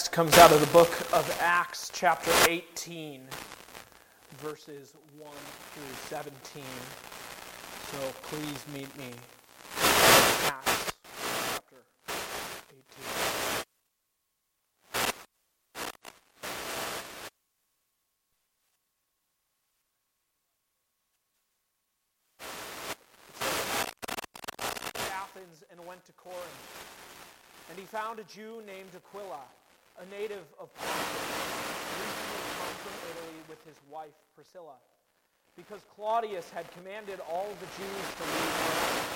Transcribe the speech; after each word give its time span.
text 0.00 0.12
comes 0.12 0.38
out 0.38 0.50
of 0.50 0.60
the 0.60 0.66
book 0.68 0.98
of 1.12 1.38
Acts, 1.42 1.90
chapter 1.92 2.30
18, 2.48 3.20
verses 4.38 4.94
1 5.18 5.30
through 5.74 5.94
17. 6.08 6.62
So 7.92 7.98
please 8.22 8.64
meet 8.72 8.96
me. 8.96 9.12
Acts, 10.46 10.92
chapter 11.52 11.84
18. 12.08 12.80
Athens 25.12 25.64
and 25.70 25.86
went 25.86 26.02
to 26.06 26.12
Corinth. 26.12 26.40
And 27.68 27.78
he 27.78 27.84
found 27.84 28.18
a 28.18 28.24
Jew 28.24 28.62
named 28.66 28.88
Aquila, 28.96 29.40
a 29.98 30.06
native 30.06 30.46
of 30.58 30.68
recently 30.78 32.42
come 32.60 32.74
from 32.84 32.94
Italy 33.10 33.40
with 33.48 33.58
his 33.66 33.76
wife 33.90 34.14
Priscilla, 34.34 34.78
because 35.56 35.82
Claudius 35.96 36.48
had 36.50 36.70
commanded 36.72 37.20
all 37.28 37.48
the 37.60 37.66
Jews 37.76 38.06
to 38.16 38.24
leave 38.24 38.54
Rome. 38.60 39.10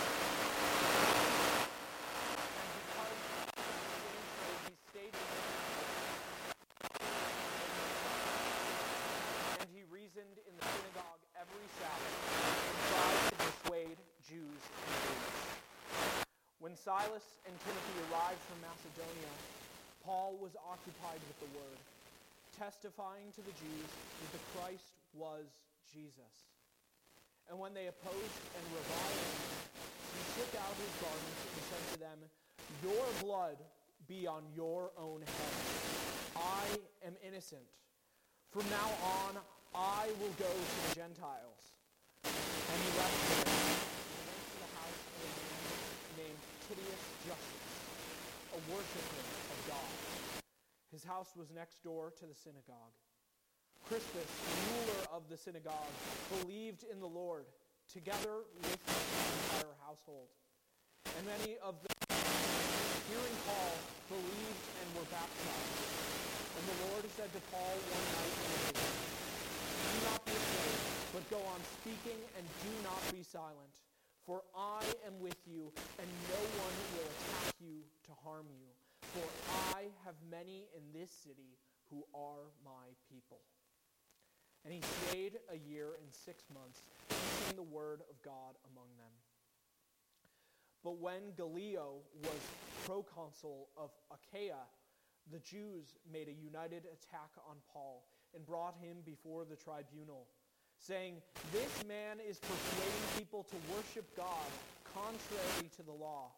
And 2.59 2.70
because 2.84 3.16
he 4.68 4.74
stayed 4.91 5.15
in 5.15 5.29
and 9.60 9.68
he 9.73 9.82
reasoned 9.88 10.37
in 10.45 10.52
the 10.59 10.66
synagogue 10.68 11.23
every 11.38 11.66
Sabbath 11.80 12.16
and 12.68 12.77
tried 12.93 13.20
to 13.30 13.37
dissuade 13.41 13.98
Jews 14.29 14.60
and 14.60 14.96
Greeks. 15.06 15.41
When 16.60 16.77
Silas 16.77 17.24
and 17.45 17.54
Timothy 17.60 17.96
arrived 18.09 18.41
from 18.48 18.60
Macedonia, 18.65 19.32
Paul 20.04 20.36
was 20.36 20.52
occupied 20.60 21.20
with 21.24 21.38
the 21.40 21.50
word, 21.56 21.80
testifying 22.60 23.32
to 23.34 23.42
the 23.42 23.56
Jews 23.56 23.88
that 23.88 24.30
the 24.36 24.45
Christ 24.52 24.92
was 25.16 25.48
Jesus. 25.88 26.52
And 27.48 27.59
when 27.59 27.73
they 27.73 27.88
opposed 27.88 28.37
and 28.52 28.64
reviled 28.68 29.20
him, 29.24 29.64
he 30.12 30.23
took 30.37 30.52
out 30.60 30.76
his 30.76 30.92
garments 31.01 31.40
and 31.48 31.62
said 31.73 31.84
to 31.92 31.96
them, 32.04 32.18
Your 32.84 33.04
blood 33.24 33.56
be 34.06 34.26
on 34.26 34.45
your 34.54 34.92
own 35.01 35.24
head. 35.24 35.54
I 36.36 36.64
am 37.07 37.16
innocent. 37.24 37.64
From 38.52 38.68
now 38.68 38.90
on, 39.24 39.40
I 39.74 40.07
will 40.20 40.34
go 40.36 40.52
to 40.52 40.76
the 40.88 40.95
Gentiles. 40.95 41.74
And 42.24 42.79
he 42.79 42.90
left 43.01 43.18
them 43.24 43.40
and 43.40 44.24
went 44.29 44.45
to 44.52 44.57
the 44.60 44.70
house 44.76 45.01
of 45.01 45.20
a 45.24 45.30
man 45.32 46.29
named 46.29 46.40
Titius 46.68 47.04
Justus, 47.26 47.54
a 48.55 48.60
worshiper 48.71 49.23
of 49.51 49.59
God. 49.66 49.91
His 50.95 51.02
house 51.02 51.35
was 51.35 51.51
next 51.51 51.83
door 51.83 52.15
to 52.23 52.24
the 52.27 52.35
synagogue. 52.38 52.95
Crispus, 53.83 54.30
ruler 54.71 55.02
of 55.10 55.27
the 55.29 55.37
synagogue, 55.37 55.91
believed 56.38 56.87
in 56.87 57.01
the 57.01 57.10
Lord, 57.10 57.51
together 57.91 58.47
with 58.63 58.79
his 58.87 59.10
entire 59.51 59.75
household. 59.82 60.30
And 61.19 61.27
many 61.27 61.59
of 61.66 61.75
the 61.82 61.91
hearing 63.10 63.38
Paul 63.43 63.75
believed 64.06 64.66
and 64.78 64.87
were 64.94 65.09
baptized. 65.10 65.82
And 66.55 66.65
the 66.71 66.78
Lord 66.88 67.05
said 67.19 67.31
to 67.34 67.43
Paul 67.50 67.75
one 67.75 68.06
night 68.15 68.34
in 68.38 68.78
Do 68.78 69.99
not 70.15 70.21
be 70.22 70.34
afraid, 70.38 70.78
but 71.10 71.22
go 71.27 71.43
on 71.43 71.60
speaking 71.82 72.22
and 72.38 72.44
do 72.62 72.72
not 72.87 73.03
be 73.10 73.27
silent. 73.27 73.75
For 74.26 74.42
I 74.56 74.82
am 75.06 75.20
with 75.20 75.36
you, 75.47 75.70
and 75.98 76.08
no 76.30 76.41
one 76.62 76.75
will 76.97 77.08
attack 77.12 77.54
you 77.60 77.84
to 78.06 78.12
harm 78.25 78.47
you. 78.48 78.69
For 79.12 79.26
I 79.76 79.92
have 80.04 80.14
many 80.30 80.64
in 80.75 80.98
this 80.98 81.10
city 81.10 81.58
who 81.91 82.04
are 82.14 82.50
my 82.64 82.97
people. 83.12 83.41
And 84.64 84.72
he 84.72 84.80
stayed 85.08 85.38
a 85.52 85.56
year 85.56 85.88
and 86.00 86.10
six 86.10 86.44
months, 86.52 86.82
teaching 87.10 87.56
the 87.56 87.62
word 87.62 88.00
of 88.08 88.16
God 88.22 88.56
among 88.72 88.88
them. 88.96 89.12
But 90.82 90.98
when 90.98 91.32
Gallio 91.36 92.00
was 92.22 92.40
proconsul 92.86 93.68
of 93.76 93.90
Achaia, 94.10 94.64
the 95.32 95.38
Jews 95.38 95.96
made 96.10 96.28
a 96.28 96.32
united 96.32 96.84
attack 96.84 97.30
on 97.48 97.56
Paul 97.72 98.04
and 98.34 98.44
brought 98.44 98.74
him 98.80 98.98
before 99.04 99.44
the 99.44 99.56
tribunal, 99.56 100.28
saying, 100.84 101.16
This 101.48 101.72
man 101.88 102.20
is 102.20 102.36
persuading 102.44 103.06
people 103.16 103.48
to 103.48 103.56
worship 103.72 104.04
God 104.16 104.48
contrary 104.84 105.72
to 105.80 105.82
the 105.82 105.96
law. 105.96 106.28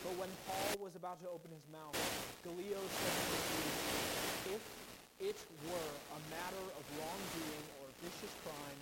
But 0.00 0.16
when 0.16 0.32
Paul 0.48 0.80
was 0.80 0.96
about 0.96 1.20
to 1.20 1.28
open 1.28 1.52
his 1.52 1.68
mouth, 1.68 1.92
Gallio 2.40 2.80
said 2.80 3.16
to 3.20 3.36
Jews, 3.52 3.76
If 4.56 4.64
it 5.20 5.38
were 5.68 5.92
a 5.92 6.20
matter 6.32 6.64
of 6.72 6.82
wrongdoing 6.96 7.66
or 7.84 7.86
vicious 8.00 8.32
crime 8.40 8.80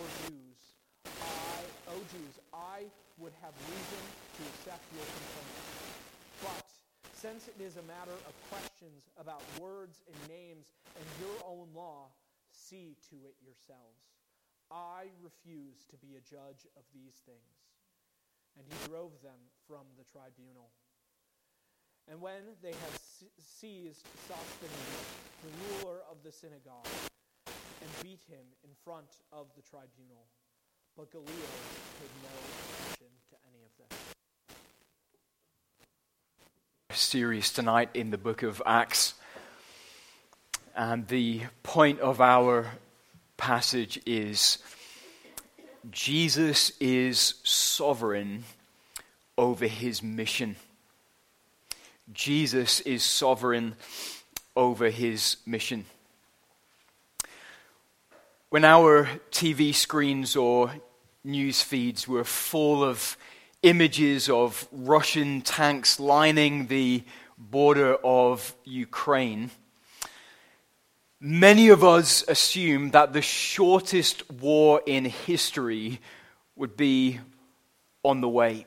or 0.00 0.04
dues, 0.24 0.60
I, 1.04 1.60
O 1.92 2.00
Jews, 2.08 2.34
I 2.48 2.88
would 3.20 3.36
have 3.44 3.52
reason 3.68 4.02
to 4.08 4.42
accept 4.56 4.80
your 4.96 5.04
complaint. 5.04 5.60
But 6.40 6.64
since 7.12 7.52
it 7.52 7.60
is 7.60 7.76
a 7.76 7.84
matter 7.84 8.16
of 8.24 8.32
questions 8.48 9.04
about 9.20 9.44
words 9.60 10.00
and 10.08 10.16
names 10.32 10.72
and 10.96 11.04
your 11.20 11.36
own 11.44 11.68
law, 11.76 12.08
see 12.48 12.96
to 13.12 13.16
it 13.28 13.36
yourselves. 13.44 14.13
I 14.74 15.06
refuse 15.22 15.86
to 15.90 15.96
be 15.96 16.16
a 16.18 16.20
judge 16.20 16.66
of 16.76 16.82
these 16.92 17.14
things. 17.24 17.38
And 18.58 18.66
he 18.66 18.74
drove 18.88 19.12
them 19.22 19.38
from 19.68 19.86
the 19.96 20.02
tribunal. 20.02 20.70
And 22.10 22.20
when 22.20 22.42
they 22.60 22.72
had 22.72 22.98
seized 23.38 24.04
Sosthenes, 24.26 25.06
the 25.42 25.50
ruler 25.62 26.00
of 26.10 26.22
the 26.24 26.32
synagogue, 26.32 26.88
and 27.46 27.90
beat 28.02 28.22
him 28.28 28.46
in 28.64 28.70
front 28.84 29.22
of 29.32 29.46
the 29.56 29.62
tribunal, 29.62 30.26
but 30.96 31.10
Gallio 31.10 31.26
paid 31.28 32.10
no 32.22 32.30
attention 32.90 33.12
to 33.30 33.36
any 33.48 33.62
of 33.64 33.70
this. 33.78 33.98
Series 36.98 37.52
tonight 37.52 37.90
in 37.94 38.10
the 38.10 38.18
book 38.18 38.42
of 38.42 38.60
Acts. 38.66 39.14
And 40.76 41.06
the 41.06 41.42
point 41.62 42.00
of 42.00 42.20
our 42.20 42.72
passage 43.36 44.00
is 44.06 44.58
Jesus 45.90 46.72
is 46.80 47.34
sovereign 47.42 48.44
over 49.36 49.66
his 49.66 50.02
mission. 50.02 50.56
Jesus 52.12 52.80
is 52.80 53.02
sovereign 53.02 53.74
over 54.56 54.90
his 54.90 55.36
mission. 55.46 55.84
When 58.50 58.64
our 58.64 59.08
TV 59.30 59.74
screens 59.74 60.36
or 60.36 60.72
news 61.24 61.62
feeds 61.62 62.06
were 62.06 62.24
full 62.24 62.84
of 62.84 63.16
images 63.62 64.28
of 64.28 64.68
Russian 64.70 65.40
tanks 65.40 65.98
lining 65.98 66.66
the 66.68 67.02
border 67.36 67.94
of 68.04 68.54
Ukraine, 68.64 69.50
many 71.24 71.70
of 71.70 71.82
us 71.82 72.22
assumed 72.28 72.92
that 72.92 73.14
the 73.14 73.22
shortest 73.22 74.30
war 74.30 74.82
in 74.84 75.06
history 75.06 75.98
would 76.54 76.76
be 76.76 77.18
on 78.02 78.20
the 78.20 78.28
way. 78.28 78.66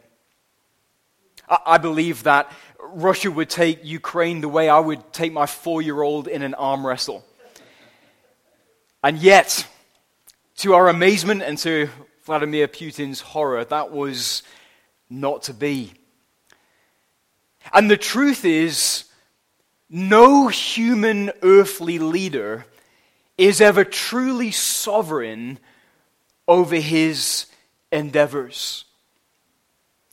I 1.48 1.78
believe 1.78 2.24
that 2.24 2.52
Russia 2.80 3.30
would 3.30 3.52
take 3.52 3.86
Ukraine 3.86 4.42
the 4.42 4.50
way 4.50 4.70
I 4.70 4.80
would 4.80 5.14
take 5.14 5.32
my 5.32 5.46
four 5.46 5.84
year 5.84 6.02
old 6.02 6.28
in 6.28 6.42
an 6.42 6.56
arm 6.56 6.86
wrestle. 6.86 7.24
And 9.04 9.20
yet, 9.20 9.68
to 10.58 10.74
our 10.74 10.90
amazement 10.90 11.44
and 11.44 11.60
to 11.60 11.90
Vladimir 12.24 12.68
Putin's 12.68 13.22
horror, 13.22 13.64
that 13.66 13.92
was 13.92 14.42
not 15.12 15.44
to 15.44 15.54
be. 15.54 15.94
And 17.72 17.90
the 17.90 17.98
truth 17.98 18.44
is, 18.44 19.04
no 19.90 20.48
human 20.48 21.32
earthly 21.42 22.00
leader 22.00 22.66
is 23.38 23.62
ever 23.62 23.84
truly 23.84 24.52
sovereign 24.52 25.60
over 26.48 26.76
his 26.76 27.46
endeavors. 27.92 28.86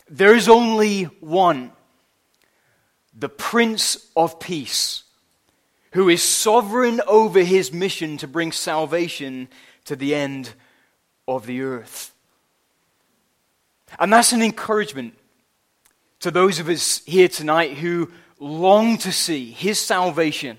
There 0.09 0.35
is 0.35 0.49
only 0.49 1.05
one, 1.05 1.73
the 3.17 3.29
Prince 3.29 4.11
of 4.17 4.39
Peace, 4.39 5.05
who 5.93 6.09
is 6.09 6.23
sovereign 6.23 7.01
over 7.07 7.41
his 7.43 7.73
mission 7.73 8.17
to 8.19 8.29
bring 8.29 8.53
salvation 8.53 9.49
to 9.87 9.97
the 9.97 10.15
end 10.15 10.51
of 11.27 11.47
the 11.47 11.63
earth. 11.63 12.13
And 13.99 14.13
that's 14.13 14.33
an 14.33 14.43
encouragement 14.43 15.15
to 16.21 16.31
those 16.31 16.59
of 16.59 16.69
us 16.69 17.03
here 17.07 17.29
tonight 17.29 17.79
who 17.79 18.11
long 18.39 18.99
to 18.99 19.13
see 19.13 19.51
his 19.51 19.79
salvation 19.79 20.59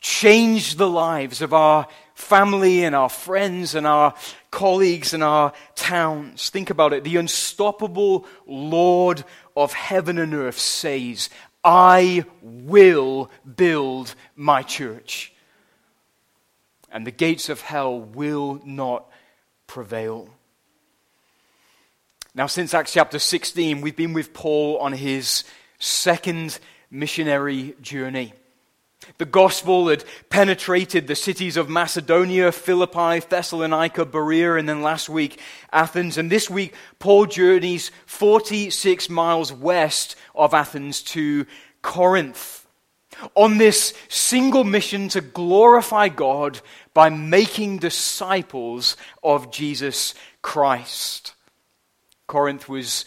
change 0.00 0.76
the 0.76 0.88
lives 0.88 1.42
of 1.42 1.52
our 1.52 1.86
family 2.14 2.84
and 2.84 2.94
our 2.94 3.08
friends 3.08 3.74
and 3.74 3.86
our 3.86 4.14
colleagues 4.50 5.14
and 5.14 5.22
our 5.22 5.52
towns. 5.74 6.50
Think 6.50 6.70
about 6.70 6.92
it. 6.92 7.04
The 7.04 7.16
unstoppable 7.16 8.26
Lord 8.46 9.24
of 9.56 9.72
heaven 9.72 10.18
and 10.18 10.34
earth 10.34 10.58
says, 10.58 11.28
I 11.62 12.24
will 12.42 13.30
build 13.56 14.14
my 14.36 14.62
church. 14.62 15.32
And 16.90 17.06
the 17.06 17.12
gates 17.12 17.48
of 17.48 17.60
hell 17.60 18.00
will 18.00 18.60
not 18.64 19.06
prevail. 19.66 20.28
Now, 22.34 22.46
since 22.46 22.74
Acts 22.74 22.92
chapter 22.92 23.18
16, 23.18 23.80
we've 23.80 23.96
been 23.96 24.12
with 24.12 24.32
Paul 24.32 24.78
on 24.78 24.92
his 24.92 25.44
second 25.80 26.60
missionary 26.90 27.74
journey. 27.80 28.32
The 29.18 29.24
gospel 29.24 29.88
had 29.88 30.04
penetrated 30.28 31.06
the 31.06 31.14
cities 31.16 31.56
of 31.56 31.68
Macedonia, 31.68 32.52
Philippi, 32.52 33.20
Thessalonica, 33.26 34.04
Berea, 34.04 34.56
and 34.56 34.68
then 34.68 34.82
last 34.82 35.08
week, 35.08 35.40
Athens. 35.72 36.18
And 36.18 36.30
this 36.30 36.50
week, 36.50 36.74
Paul 36.98 37.26
journeys 37.26 37.90
46 38.06 39.08
miles 39.08 39.52
west 39.52 40.16
of 40.34 40.52
Athens 40.52 41.02
to 41.02 41.46
Corinth 41.82 42.66
on 43.34 43.58
this 43.58 43.94
single 44.08 44.64
mission 44.64 45.08
to 45.08 45.20
glorify 45.20 46.08
God 46.08 46.60
by 46.94 47.08
making 47.08 47.78
disciples 47.78 48.96
of 49.22 49.50
Jesus 49.50 50.14
Christ. 50.42 51.34
Corinth 52.26 52.68
was 52.68 53.04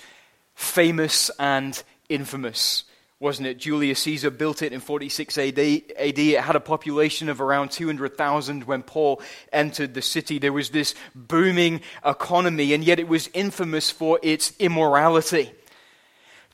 famous 0.56 1.30
and 1.40 1.82
infamous 2.10 2.84
wasn't 3.24 3.48
it? 3.48 3.58
Julius 3.58 4.02
Caesar 4.02 4.30
built 4.30 4.62
it 4.62 4.74
in 4.74 4.82
46 4.82 5.38
AD. 5.38 5.58
AD. 5.58 6.20
It 6.20 6.42
had 6.42 6.58
a 6.58 6.60
population 6.60 7.30
of 7.30 7.40
around 7.40 7.72
200,000 7.72 8.66
when 8.66 8.84
Paul 8.84 9.22
entered 9.54 9.94
the 9.94 10.02
city. 10.02 10.40
There 10.40 10.52
was 10.52 10.72
this 10.72 10.94
booming 11.16 11.80
economy, 12.06 12.74
and 12.74 12.84
yet 12.84 13.00
it 13.00 13.08
was 13.08 13.30
infamous 13.34 13.90
for 13.90 14.20
its 14.22 14.52
immorality. 14.60 15.54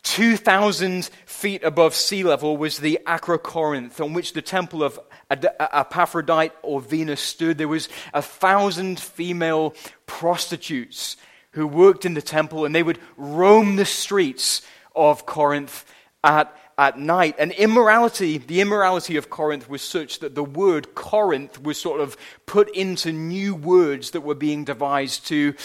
2,000 0.03 1.09
feet 1.25 1.63
above 1.63 1.95
sea 1.95 2.23
level 2.23 2.55
was 2.55 2.77
the 2.77 2.99
Acrocorinth, 3.07 3.99
on 3.99 4.13
which 4.13 4.33
the 4.33 4.41
temple 4.43 4.83
of 4.83 4.99
Aphrodite 5.31 6.53
or 6.61 6.81
Venus 6.81 7.19
stood. 7.19 7.57
There 7.57 7.67
was 7.67 7.89
a 8.13 8.21
thousand 8.21 8.99
female 8.99 9.73
prostitutes 10.05 11.17
who 11.53 11.65
worked 11.65 12.05
in 12.05 12.13
the 12.13 12.21
temple, 12.21 12.63
and 12.63 12.75
they 12.75 12.83
would 12.83 12.99
roam 13.17 13.75
the 13.75 13.85
streets 13.85 14.61
of 14.99 15.25
Corinth 15.25 15.85
at, 16.23 16.55
at 16.77 16.99
night. 16.99 17.35
And 17.39 17.51
immorality, 17.53 18.37
the 18.37 18.61
immorality 18.61 19.15
of 19.15 19.29
Corinth 19.29 19.69
was 19.69 19.81
such 19.81 20.19
that 20.19 20.35
the 20.35 20.43
word 20.43 20.93
Corinth 20.95 21.61
was 21.61 21.79
sort 21.79 22.01
of 22.01 22.17
put 22.45 22.69
into 22.75 23.11
new 23.11 23.55
words 23.55 24.11
that 24.11 24.21
were 24.21 24.35
being 24.35 24.65
devised 24.65 25.27
to 25.27 25.55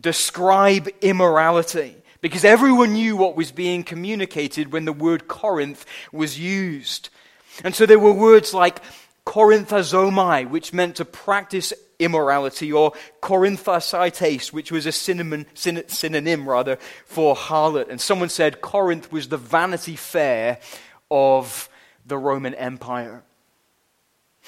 describe 0.00 0.88
immorality. 1.00 1.96
Because 2.20 2.44
everyone 2.44 2.94
knew 2.94 3.16
what 3.16 3.36
was 3.36 3.52
being 3.52 3.84
communicated 3.84 4.72
when 4.72 4.84
the 4.84 4.92
word 4.92 5.28
Corinth 5.28 5.84
was 6.12 6.38
used. 6.38 7.10
And 7.62 7.74
so 7.74 7.86
there 7.86 7.98
were 7.98 8.12
words 8.12 8.54
like 8.54 8.80
Corinthazomai, 9.26 10.48
which 10.48 10.72
meant 10.72 10.96
to 10.96 11.04
practice 11.04 11.72
immorality, 11.98 12.72
or 12.72 12.92
Corinthasites, 13.22 14.52
which 14.52 14.70
was 14.70 14.86
a 14.86 14.92
synonym, 14.92 15.46
synonym 15.54 16.48
rather 16.48 16.76
for 17.04 17.34
harlot. 17.34 17.88
And 17.88 18.00
someone 18.00 18.28
said 18.28 18.60
Corinth 18.60 19.10
was 19.12 19.28
the 19.28 19.38
Vanity 19.38 19.96
Fair 19.96 20.58
of 21.10 21.68
the 22.04 22.18
Roman 22.18 22.54
Empire. 22.54 23.22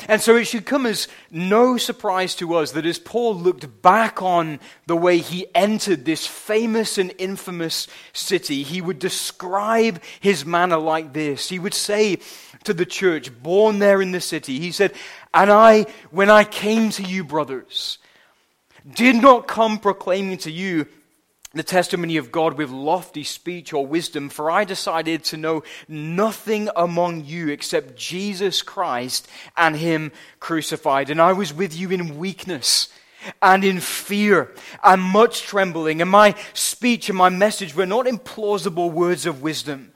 And 0.06 0.20
so 0.20 0.36
it 0.36 0.44
should 0.44 0.64
come 0.64 0.86
as 0.86 1.08
no 1.30 1.76
surprise 1.76 2.36
to 2.36 2.54
us 2.54 2.72
that 2.72 2.86
as 2.86 3.00
Paul 3.00 3.34
looked 3.34 3.82
back 3.82 4.22
on 4.22 4.60
the 4.86 4.96
way 4.96 5.18
he 5.18 5.46
entered 5.56 6.04
this 6.04 6.24
famous 6.24 6.98
and 6.98 7.12
infamous 7.18 7.88
city, 8.12 8.62
he 8.62 8.80
would 8.80 9.00
describe 9.00 10.00
his 10.20 10.46
manner 10.46 10.76
like 10.76 11.14
this. 11.14 11.48
He 11.48 11.58
would 11.58 11.74
say 11.74 12.18
to 12.68 12.74
the 12.74 12.86
church, 12.86 13.32
born 13.42 13.78
there 13.78 14.02
in 14.02 14.12
the 14.12 14.20
city, 14.20 14.60
he 14.60 14.72
said, 14.72 14.92
And 15.32 15.50
I, 15.50 15.86
when 16.10 16.28
I 16.28 16.44
came 16.44 16.90
to 16.90 17.02
you, 17.02 17.24
brothers, 17.24 17.96
did 18.94 19.16
not 19.16 19.48
come 19.48 19.78
proclaiming 19.78 20.36
to 20.38 20.50
you 20.50 20.86
the 21.54 21.62
testimony 21.62 22.18
of 22.18 22.30
God 22.30 22.58
with 22.58 22.68
lofty 22.68 23.24
speech 23.24 23.72
or 23.72 23.86
wisdom, 23.86 24.28
for 24.28 24.50
I 24.50 24.64
decided 24.64 25.24
to 25.24 25.38
know 25.38 25.62
nothing 25.88 26.68
among 26.76 27.24
you 27.24 27.48
except 27.48 27.96
Jesus 27.96 28.60
Christ 28.60 29.26
and 29.56 29.74
Him 29.74 30.12
crucified. 30.40 31.08
And 31.08 31.22
I 31.22 31.32
was 31.32 31.54
with 31.54 31.74
you 31.74 31.90
in 31.90 32.18
weakness 32.18 32.90
and 33.40 33.64
in 33.64 33.80
fear 33.80 34.52
and 34.84 35.00
much 35.00 35.42
trembling. 35.42 36.02
And 36.02 36.10
my 36.10 36.34
speech 36.52 37.08
and 37.08 37.16
my 37.16 37.30
message 37.30 37.74
were 37.74 37.86
not 37.86 38.04
implausible 38.04 38.92
words 38.92 39.24
of 39.24 39.40
wisdom, 39.40 39.92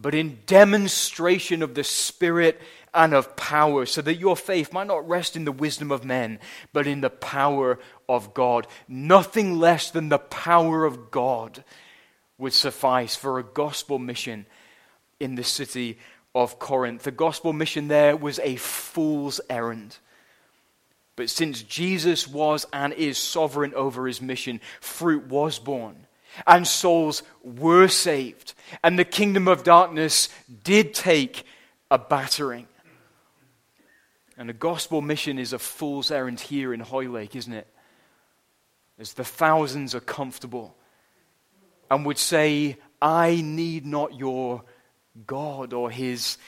but 0.00 0.14
in 0.14 0.38
demonstration 0.46 1.62
of 1.62 1.74
the 1.74 1.84
Spirit 1.84 2.60
and 2.94 3.12
of 3.12 3.36
power, 3.36 3.86
so 3.86 4.00
that 4.02 4.16
your 4.16 4.36
faith 4.36 4.72
might 4.72 4.86
not 4.86 5.08
rest 5.08 5.36
in 5.36 5.44
the 5.44 5.52
wisdom 5.52 5.92
of 5.92 6.04
men, 6.04 6.38
but 6.72 6.86
in 6.86 7.02
the 7.02 7.10
power 7.10 7.78
of 8.08 8.32
God. 8.34 8.66
Nothing 8.88 9.58
less 9.58 9.90
than 9.90 10.08
the 10.08 10.18
power 10.18 10.84
of 10.84 11.10
God 11.10 11.62
would 12.38 12.52
suffice 12.52 13.14
for 13.14 13.38
a 13.38 13.44
gospel 13.44 13.98
mission 13.98 14.46
in 15.20 15.34
the 15.34 15.44
city 15.44 15.98
of 16.34 16.58
Corinth. 16.58 17.02
The 17.02 17.10
gospel 17.10 17.52
mission 17.52 17.88
there 17.88 18.16
was 18.16 18.38
a 18.40 18.56
fool's 18.56 19.40
errand. 19.50 19.98
But 21.14 21.28
since 21.28 21.62
Jesus 21.62 22.26
was 22.26 22.66
and 22.72 22.94
is 22.94 23.18
sovereign 23.18 23.74
over 23.74 24.06
his 24.06 24.22
mission, 24.22 24.60
fruit 24.80 25.26
was 25.26 25.58
born 25.58 26.06
and 26.46 26.66
souls 26.66 27.22
were 27.42 27.88
saved, 27.88 28.54
and 28.82 28.98
the 28.98 29.04
kingdom 29.04 29.48
of 29.48 29.64
darkness 29.64 30.28
did 30.64 30.94
take 30.94 31.44
a 31.90 31.98
battering. 31.98 32.66
And 34.36 34.48
the 34.48 34.54
gospel 34.54 35.02
mission 35.02 35.38
is 35.38 35.52
a 35.52 35.58
fool's 35.58 36.10
errand 36.10 36.40
here 36.40 36.72
in 36.72 36.80
Hoylake, 36.80 37.36
isn't 37.36 37.52
it? 37.52 37.66
As 38.98 39.12
the 39.12 39.24
thousands 39.24 39.94
are 39.94 40.00
comfortable 40.00 40.74
and 41.90 42.06
would 42.06 42.18
say, 42.18 42.78
I 43.02 43.40
need 43.42 43.84
not 43.84 44.14
your 44.14 44.62
God 45.26 45.72
or 45.72 45.90
his 45.90 46.38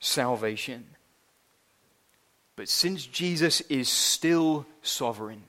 salvation. 0.00 0.86
But 2.56 2.68
since 2.68 3.06
Jesus 3.06 3.60
is 3.62 3.88
still 3.88 4.66
sovereign, 4.82 5.44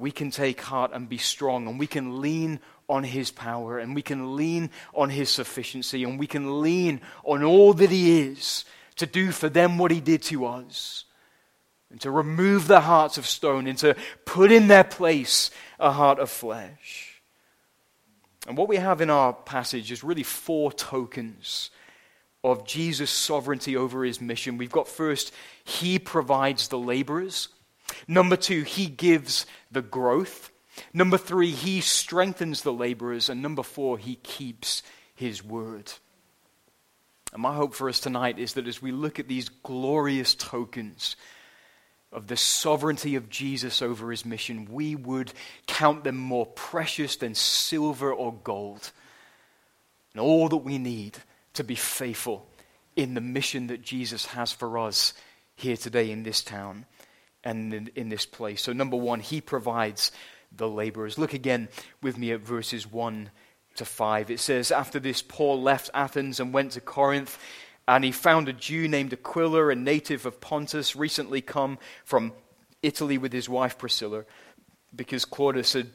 we 0.00 0.10
can 0.10 0.30
take 0.30 0.60
heart 0.60 0.92
and 0.94 1.08
be 1.08 1.18
strong, 1.18 1.68
and 1.68 1.78
we 1.78 1.86
can 1.86 2.20
lean 2.20 2.60
on 2.88 3.04
his 3.04 3.30
power, 3.30 3.78
and 3.78 3.94
we 3.94 4.02
can 4.02 4.34
lean 4.36 4.70
on 4.94 5.10
his 5.10 5.30
sufficiency, 5.30 6.02
and 6.02 6.18
we 6.18 6.26
can 6.26 6.62
lean 6.62 7.00
on 7.24 7.44
all 7.44 7.72
that 7.74 7.90
he 7.90 8.20
is 8.20 8.64
to 8.96 9.06
do 9.06 9.30
for 9.30 9.48
them 9.48 9.78
what 9.78 9.90
he 9.90 10.00
did 10.00 10.22
to 10.22 10.46
us. 10.46 11.04
And 11.90 12.00
to 12.02 12.10
remove 12.10 12.66
the 12.66 12.80
hearts 12.80 13.18
of 13.18 13.26
stone 13.26 13.66
and 13.66 13.76
to 13.78 13.96
put 14.24 14.52
in 14.52 14.68
their 14.68 14.84
place 14.84 15.50
a 15.80 15.90
heart 15.90 16.20
of 16.20 16.30
flesh. 16.30 17.20
And 18.46 18.56
what 18.56 18.68
we 18.68 18.76
have 18.76 19.00
in 19.00 19.10
our 19.10 19.32
passage 19.32 19.90
is 19.90 20.04
really 20.04 20.22
four 20.22 20.72
tokens 20.72 21.70
of 22.44 22.64
Jesus' 22.64 23.10
sovereignty 23.10 23.76
over 23.76 24.04
his 24.04 24.20
mission. 24.20 24.56
We've 24.56 24.70
got 24.70 24.88
first, 24.88 25.32
he 25.64 25.98
provides 25.98 26.68
the 26.68 26.78
laborers. 26.78 27.48
Number 28.06 28.36
two, 28.36 28.62
he 28.62 28.86
gives 28.86 29.46
the 29.70 29.82
growth. 29.82 30.50
Number 30.92 31.18
three, 31.18 31.50
he 31.50 31.80
strengthens 31.80 32.62
the 32.62 32.72
laborers. 32.72 33.28
And 33.28 33.42
number 33.42 33.62
four, 33.62 33.98
he 33.98 34.16
keeps 34.16 34.82
his 35.14 35.44
word. 35.44 35.92
And 37.32 37.42
my 37.42 37.54
hope 37.54 37.74
for 37.74 37.88
us 37.88 38.00
tonight 38.00 38.38
is 38.38 38.54
that 38.54 38.66
as 38.66 38.82
we 38.82 38.92
look 38.92 39.18
at 39.18 39.28
these 39.28 39.48
glorious 39.48 40.34
tokens 40.34 41.16
of 42.12 42.26
the 42.26 42.36
sovereignty 42.36 43.14
of 43.14 43.28
Jesus 43.30 43.82
over 43.82 44.10
his 44.10 44.24
mission, 44.24 44.66
we 44.70 44.96
would 44.96 45.32
count 45.66 46.02
them 46.02 46.16
more 46.16 46.46
precious 46.46 47.16
than 47.16 47.34
silver 47.34 48.12
or 48.12 48.34
gold. 48.42 48.90
And 50.12 50.20
all 50.20 50.48
that 50.48 50.56
we 50.56 50.78
need 50.78 51.18
to 51.54 51.62
be 51.62 51.76
faithful 51.76 52.48
in 52.96 53.14
the 53.14 53.20
mission 53.20 53.68
that 53.68 53.82
Jesus 53.82 54.26
has 54.26 54.50
for 54.50 54.78
us 54.78 55.14
here 55.54 55.76
today 55.76 56.10
in 56.10 56.24
this 56.24 56.42
town 56.42 56.86
and 57.44 57.72
in, 57.72 57.90
in 57.94 58.08
this 58.08 58.26
place. 58.26 58.62
So, 58.62 58.72
number 58.72 58.96
one, 58.96 59.20
he 59.20 59.40
provides 59.40 60.12
the 60.54 60.68
laborers. 60.68 61.18
Look 61.18 61.32
again 61.32 61.68
with 62.02 62.18
me 62.18 62.32
at 62.32 62.40
verses 62.40 62.90
1 62.90 63.30
to 63.76 63.84
5. 63.84 64.30
It 64.30 64.40
says, 64.40 64.70
After 64.70 64.98
this, 64.98 65.22
Paul 65.22 65.62
left 65.62 65.90
Athens 65.94 66.40
and 66.40 66.52
went 66.52 66.72
to 66.72 66.80
Corinth, 66.80 67.38
and 67.86 68.04
he 68.04 68.12
found 68.12 68.48
a 68.48 68.52
Jew 68.52 68.88
named 68.88 69.12
Aquila, 69.12 69.68
a 69.68 69.74
native 69.74 70.26
of 70.26 70.40
Pontus, 70.40 70.96
recently 70.96 71.40
come 71.40 71.78
from 72.04 72.32
Italy 72.82 73.18
with 73.18 73.32
his 73.32 73.48
wife 73.48 73.78
Priscilla, 73.78 74.24
because 74.94 75.24
Claudius 75.24 75.74
had 75.74 75.88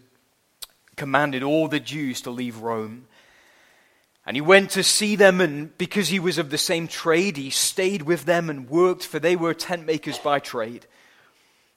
commanded 0.95 1.43
all 1.43 1.67
the 1.67 1.79
Jews 1.79 2.21
to 2.21 2.31
leave 2.31 2.59
Rome. 2.59 3.07
And 4.25 4.35
he 4.35 4.41
went 4.41 4.71
to 4.71 4.83
see 4.83 5.15
them, 5.15 5.39
and 5.39 5.77
because 5.77 6.07
he 6.07 6.19
was 6.19 6.37
of 6.37 6.49
the 6.49 6.57
same 6.57 6.87
trade, 6.87 7.37
he 7.37 7.51
stayed 7.51 8.01
with 8.01 8.25
them 8.25 8.49
and 8.49 8.69
worked, 8.69 9.05
for 9.05 9.19
they 9.19 9.35
were 9.35 9.53
tent 9.53 9.85
makers 9.85 10.17
by 10.17 10.39
trade. 10.39 10.87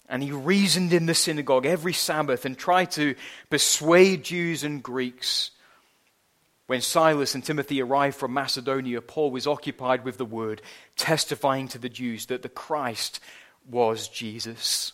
And 0.09 0.23
he 0.23 0.33
reasoned 0.33 0.93
in 0.93 1.07
the 1.07 1.15
synagogue 1.15 1.67
every 1.67 1.93
Sabbath 1.93 2.45
and 2.45 2.57
tried 2.57 2.91
to 2.93 3.15
persuade 3.51 4.25
Jews 4.25 4.65
and 4.65 4.83
Greeks. 4.83 5.51
When 6.67 6.81
Silas 6.81 7.35
and 7.35 7.45
Timothy 7.45 7.83
arrived 7.83 8.17
from 8.17 8.33
Macedonia, 8.33 9.01
Paul 9.01 9.31
was 9.31 9.47
occupied 9.47 10.05
with 10.05 10.19
the 10.19 10.25
word, 10.25 10.63
testifying 10.97 11.69
to 11.69 11.79
the 11.79 11.89
Jews 11.89 12.27
that 12.27 12.43
the 12.43 12.49
Christ 12.49 13.21
was 13.71 14.09
Jesus. 14.09 14.93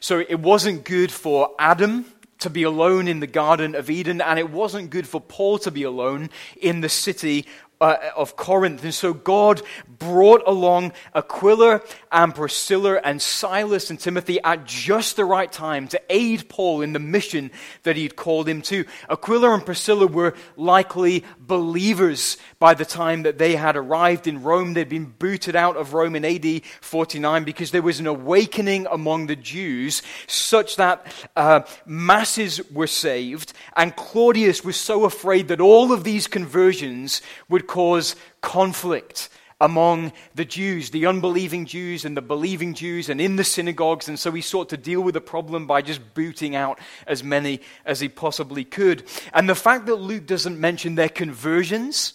So 0.00 0.20
it 0.20 0.40
wasn't 0.40 0.84
good 0.84 1.10
for 1.10 1.50
Adam 1.58 2.04
to 2.40 2.50
be 2.50 2.64
alone 2.64 3.08
in 3.08 3.20
the 3.20 3.26
Garden 3.26 3.74
of 3.74 3.90
Eden, 3.90 4.20
and 4.20 4.38
it 4.38 4.50
wasn't 4.50 4.90
good 4.90 5.08
for 5.08 5.20
Paul 5.20 5.58
to 5.58 5.70
be 5.70 5.84
alone 5.84 6.30
in 6.60 6.82
the 6.82 6.88
city 6.88 7.46
uh, 7.84 7.98
of 8.16 8.34
Corinth. 8.34 8.82
And 8.82 8.94
so 8.94 9.12
God 9.12 9.60
brought 9.98 10.42
along 10.46 10.92
Aquila 11.14 11.82
and 12.10 12.34
Priscilla 12.34 12.98
and 13.04 13.20
Silas 13.20 13.90
and 13.90 14.00
Timothy 14.00 14.40
at 14.42 14.64
just 14.64 15.16
the 15.16 15.24
right 15.26 15.52
time 15.52 15.88
to 15.88 16.00
aid 16.08 16.48
Paul 16.48 16.80
in 16.80 16.94
the 16.94 16.98
mission 16.98 17.50
that 17.82 17.96
he'd 17.96 18.16
called 18.16 18.48
him 18.48 18.62
to. 18.62 18.86
Aquila 19.10 19.52
and 19.52 19.66
Priscilla 19.66 20.06
were 20.06 20.34
likely 20.56 21.24
believers 21.38 22.38
by 22.58 22.72
the 22.72 22.86
time 22.86 23.24
that 23.24 23.36
they 23.36 23.54
had 23.54 23.76
arrived 23.76 24.26
in 24.26 24.42
Rome. 24.42 24.72
They'd 24.72 24.88
been 24.88 25.12
booted 25.18 25.54
out 25.54 25.76
of 25.76 25.92
Rome 25.92 26.16
in 26.16 26.24
AD 26.24 26.64
49 26.80 27.44
because 27.44 27.70
there 27.70 27.82
was 27.82 28.00
an 28.00 28.06
awakening 28.06 28.86
among 28.90 29.26
the 29.26 29.36
Jews 29.36 30.00
such 30.26 30.76
that 30.76 31.06
uh, 31.36 31.60
masses 31.84 32.62
were 32.70 32.86
saved. 32.86 33.52
And 33.76 33.94
Claudius 33.94 34.64
was 34.64 34.76
so 34.76 35.04
afraid 35.04 35.48
that 35.48 35.60
all 35.60 35.92
of 35.92 36.02
these 36.02 36.26
conversions 36.26 37.20
would 37.50 37.66
cause 37.74 38.14
conflict 38.40 39.28
among 39.60 40.12
the 40.32 40.44
Jews, 40.44 40.90
the 40.90 41.06
unbelieving 41.06 41.66
Jews 41.66 42.04
and 42.04 42.16
the 42.16 42.22
believing 42.22 42.72
Jews, 42.74 43.08
and 43.08 43.20
in 43.20 43.34
the 43.34 43.42
synagogues. 43.42 44.08
And 44.08 44.16
so 44.16 44.30
he 44.30 44.42
sought 44.42 44.68
to 44.68 44.76
deal 44.76 45.00
with 45.00 45.14
the 45.14 45.20
problem 45.20 45.66
by 45.66 45.82
just 45.82 46.14
booting 46.14 46.54
out 46.54 46.78
as 47.08 47.24
many 47.24 47.60
as 47.84 47.98
he 47.98 48.08
possibly 48.08 48.64
could. 48.64 49.02
And 49.32 49.48
the 49.48 49.56
fact 49.56 49.86
that 49.86 49.96
Luke 49.96 50.24
doesn't 50.24 50.60
mention 50.60 50.94
their 50.94 51.08
conversions 51.08 52.12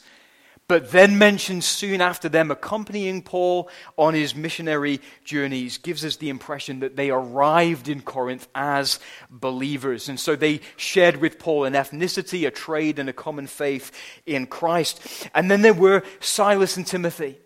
but 0.69 0.91
then 0.91 1.17
mentions 1.17 1.65
soon 1.65 1.99
after 1.99 2.29
them 2.29 2.51
accompanying 2.51 3.23
Paul 3.23 3.69
on 3.97 4.13
his 4.13 4.35
missionary 4.35 5.01
journeys 5.25 5.79
gives 5.79 6.05
us 6.05 6.17
the 6.17 6.29
impression 6.29 6.81
that 6.81 6.95
they 6.95 7.09
arrived 7.09 7.89
in 7.89 8.01
Corinth 8.01 8.47
as 8.53 8.99
believers. 9.31 10.09
And 10.09 10.19
so 10.19 10.35
they 10.35 10.61
shared 10.77 11.17
with 11.17 11.39
Paul 11.39 11.65
an 11.65 11.73
ethnicity, 11.73 12.45
a 12.45 12.51
trade, 12.51 12.99
and 12.99 13.09
a 13.09 13.13
common 13.13 13.47
faith 13.47 13.91
in 14.27 14.45
Christ. 14.45 15.01
And 15.33 15.49
then 15.49 15.63
there 15.63 15.73
were 15.73 16.03
Silas 16.19 16.77
and 16.77 16.85
Timothy. 16.85 17.39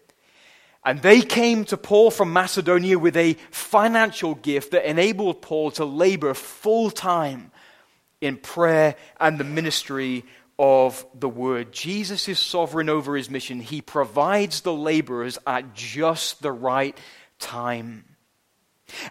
And 0.84 1.02
they 1.02 1.22
came 1.22 1.64
to 1.66 1.78
Paul 1.78 2.12
from 2.12 2.34
Macedonia 2.34 3.00
with 3.00 3.16
a 3.16 3.38
financial 3.52 4.36
gift 4.36 4.72
that 4.72 4.88
enabled 4.88 5.42
Paul 5.42 5.72
to 5.72 5.86
labor 5.86 6.34
full 6.34 6.92
time 6.92 7.52
in 8.20 8.36
prayer 8.36 8.98
and 9.18 9.38
the 9.38 9.46
ministry 9.46 10.26
of 10.60 11.06
the 11.14 11.30
word. 11.30 11.72
Jesus 11.72 12.28
is 12.28 12.40
sovereign 12.40 12.90
over 12.90 13.16
his 13.16 13.30
mission. 13.30 13.60
He 13.60 13.82
provides 13.82 14.62
the 14.62 14.74
laborers 14.74 15.38
at 15.48 15.74
just 15.74 16.42
the 16.42 16.52
right 16.52 16.98
time. 17.40 18.06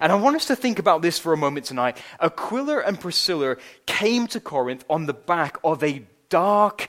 And 0.00 0.12
I 0.12 0.14
want 0.16 0.37
us 0.37 0.46
to 0.46 0.56
think 0.56 0.78
about 0.78 1.02
this 1.02 1.18
for 1.18 1.32
a 1.32 1.37
moment 1.37 1.66
tonight. 1.66 1.96
Aquila 2.20 2.80
and 2.80 3.00
Priscilla 3.00 3.56
came 3.87 4.26
to 4.28 4.40
Corinth 4.40 4.84
on 4.88 5.06
the 5.06 5.14
back 5.14 5.58
of 5.64 5.82
a 5.82 6.04
dark, 6.28 6.88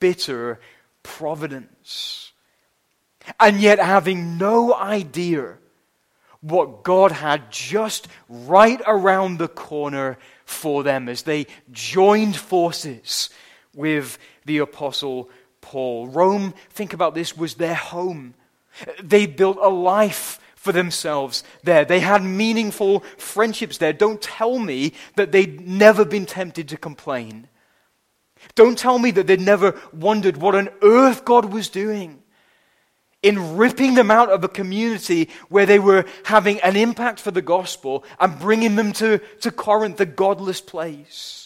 bitter 0.00 0.60
providence. 1.02 2.32
And 3.38 3.60
yet, 3.60 3.78
having 3.78 4.36
no 4.36 4.74
idea 4.74 5.58
what 6.40 6.82
God 6.82 7.12
had 7.12 7.52
just 7.52 8.08
right 8.28 8.80
around 8.84 9.38
the 9.38 9.48
corner 9.48 10.18
for 10.44 10.82
them 10.82 11.08
as 11.08 11.22
they 11.22 11.46
joined 11.70 12.34
forces 12.34 13.30
with 13.74 14.18
the 14.44 14.58
Apostle 14.58 15.30
Paul. 15.60 16.08
Rome, 16.08 16.54
think 16.70 16.92
about 16.92 17.14
this, 17.14 17.36
was 17.36 17.54
their 17.54 17.74
home. 17.74 18.34
They 19.02 19.26
built 19.26 19.58
a 19.60 19.68
life 19.68 20.38
for 20.54 20.72
themselves 20.72 21.42
there. 21.62 21.84
They 21.84 22.00
had 22.00 22.22
meaningful 22.22 23.00
friendships 23.16 23.78
there. 23.78 23.92
Don't 23.92 24.22
tell 24.22 24.58
me 24.58 24.92
that 25.16 25.32
they'd 25.32 25.66
never 25.66 26.04
been 26.04 26.26
tempted 26.26 26.68
to 26.68 26.76
complain. 26.76 27.48
Don't 28.54 28.78
tell 28.78 28.98
me 28.98 29.10
that 29.12 29.26
they'd 29.26 29.40
never 29.40 29.80
wondered 29.92 30.36
what 30.36 30.54
on 30.54 30.68
earth 30.82 31.24
God 31.24 31.46
was 31.52 31.68
doing 31.68 32.22
in 33.22 33.56
ripping 33.56 33.94
them 33.94 34.10
out 34.10 34.30
of 34.30 34.42
a 34.42 34.48
community 34.48 35.28
where 35.48 35.66
they 35.66 35.78
were 35.78 36.04
having 36.24 36.60
an 36.60 36.76
impact 36.76 37.20
for 37.20 37.30
the 37.30 37.42
gospel 37.42 38.04
and 38.18 38.38
bringing 38.38 38.74
them 38.74 38.92
to, 38.92 39.18
to 39.40 39.50
Corinth, 39.50 39.96
the 39.96 40.06
godless 40.06 40.60
place. 40.60 41.41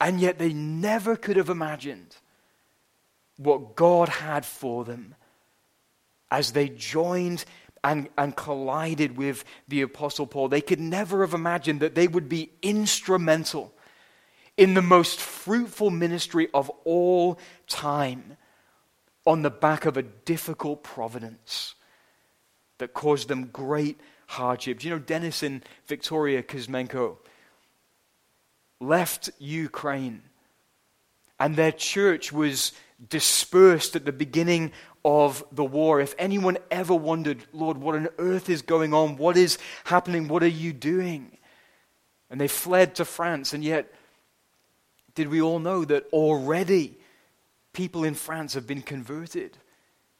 And 0.00 0.20
yet 0.20 0.38
they 0.38 0.52
never 0.52 1.16
could 1.16 1.36
have 1.36 1.48
imagined 1.48 2.16
what 3.36 3.74
God 3.74 4.08
had 4.08 4.44
for 4.44 4.84
them 4.84 5.14
as 6.30 6.52
they 6.52 6.68
joined 6.68 7.44
and, 7.82 8.08
and 8.18 8.36
collided 8.36 9.16
with 9.16 9.44
the 9.66 9.82
Apostle 9.82 10.26
Paul. 10.26 10.48
They 10.48 10.60
could 10.60 10.80
never 10.80 11.22
have 11.22 11.34
imagined 11.34 11.80
that 11.80 11.94
they 11.94 12.08
would 12.08 12.28
be 12.28 12.50
instrumental 12.62 13.72
in 14.56 14.74
the 14.74 14.82
most 14.82 15.20
fruitful 15.20 15.90
ministry 15.90 16.48
of 16.52 16.70
all 16.84 17.38
time 17.68 18.36
on 19.24 19.42
the 19.42 19.50
back 19.50 19.86
of 19.86 19.96
a 19.96 20.02
difficult 20.02 20.82
providence 20.82 21.74
that 22.78 22.94
caused 22.94 23.28
them 23.28 23.46
great 23.46 24.00
hardship. 24.26 24.80
Do 24.80 24.88
you 24.88 24.94
know 24.94 25.00
Dennis 25.00 25.42
and 25.42 25.64
Victoria 25.86 26.42
Kuzmenko? 26.42 27.18
Left 28.80 29.30
Ukraine. 29.38 30.22
And 31.40 31.56
their 31.56 31.72
church 31.72 32.32
was 32.32 32.72
dispersed 33.08 33.94
at 33.94 34.04
the 34.04 34.12
beginning 34.12 34.72
of 35.04 35.44
the 35.52 35.64
war. 35.64 36.00
If 36.00 36.14
anyone 36.18 36.58
ever 36.70 36.94
wondered, 36.94 37.44
Lord, 37.52 37.78
what 37.78 37.94
on 37.94 38.08
earth 38.18 38.50
is 38.50 38.62
going 38.62 38.92
on? 38.92 39.16
What 39.16 39.36
is 39.36 39.58
happening? 39.84 40.28
What 40.28 40.42
are 40.42 40.48
you 40.48 40.72
doing? 40.72 41.36
And 42.30 42.40
they 42.40 42.48
fled 42.48 42.96
to 42.96 43.04
France. 43.04 43.52
And 43.52 43.62
yet, 43.62 43.92
did 45.14 45.28
we 45.28 45.40
all 45.40 45.58
know 45.58 45.84
that 45.84 46.06
already 46.12 46.98
people 47.72 48.04
in 48.04 48.14
France 48.14 48.54
have 48.54 48.66
been 48.66 48.82
converted 48.82 49.56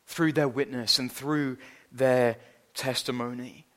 through 0.07 0.33
their 0.33 0.49
witness 0.49 0.99
and 0.99 1.11
through 1.11 1.59
their 1.93 2.37
testimony? 2.75 3.68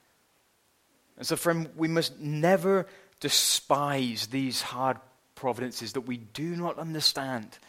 And 1.21 1.27
so, 1.27 1.35
friend, 1.35 1.69
we 1.75 1.87
must 1.87 2.19
never 2.19 2.87
despise 3.19 4.25
these 4.25 4.59
hard 4.59 4.97
providences 5.35 5.93
that 5.93 6.01
we 6.01 6.17
do 6.17 6.55
not 6.55 6.79
understand 6.79 7.59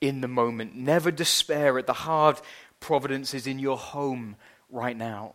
in 0.00 0.20
the 0.20 0.28
moment. 0.28 0.76
Never 0.76 1.10
despair 1.10 1.76
at 1.76 1.88
the 1.88 1.92
hard 1.92 2.40
providences 2.78 3.48
in 3.48 3.58
your 3.58 3.76
home 3.76 4.36
right 4.70 4.96
now. 4.96 5.34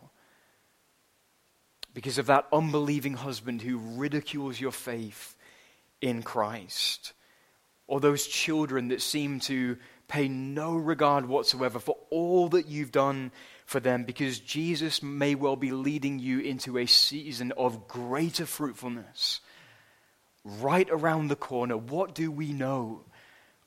Because 1.92 2.16
of 2.16 2.28
that 2.28 2.46
unbelieving 2.50 3.12
husband 3.12 3.60
who 3.60 3.76
ridicules 3.76 4.58
your 4.58 4.72
faith 4.72 5.36
in 6.00 6.22
Christ. 6.22 7.12
Or 7.86 8.00
those 8.00 8.26
children 8.26 8.88
that 8.88 9.02
seem 9.02 9.38
to 9.40 9.76
pay 10.08 10.28
no 10.28 10.76
regard 10.76 11.26
whatsoever 11.26 11.78
for 11.78 11.98
all 12.08 12.48
that 12.48 12.68
you've 12.68 12.90
done 12.90 13.32
for 13.64 13.80
them 13.80 14.04
because 14.04 14.38
Jesus 14.40 15.02
may 15.02 15.34
well 15.34 15.56
be 15.56 15.70
leading 15.70 16.18
you 16.18 16.40
into 16.40 16.78
a 16.78 16.86
season 16.86 17.52
of 17.56 17.88
greater 17.88 18.46
fruitfulness 18.46 19.40
right 20.44 20.88
around 20.90 21.28
the 21.28 21.36
corner. 21.36 21.76
What 21.76 22.14
do 22.14 22.30
we 22.30 22.52
know 22.52 23.04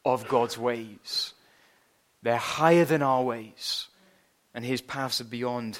of 0.04 0.28
God's 0.28 0.58
ways? 0.58 1.34
They're 2.22 2.38
higher 2.38 2.86
than 2.86 3.02
our 3.02 3.24
ways, 3.24 3.88
and 4.54 4.66
His 4.66 4.82
paths 4.82 5.22
are 5.22 5.25
beyond 5.25 5.80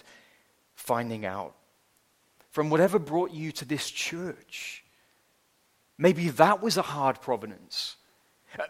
finding 0.76 1.26
out. 1.26 1.56
From 2.52 2.70
whatever 2.70 3.00
brought 3.00 3.32
you 3.32 3.52
to 3.54 3.66
this 3.66 3.90
church, 3.90 4.84
maybe 5.98 6.30
that 6.30 6.62
was 6.62 6.78
a 6.78 6.82
hard 6.82 7.20
providence. 7.22 7.96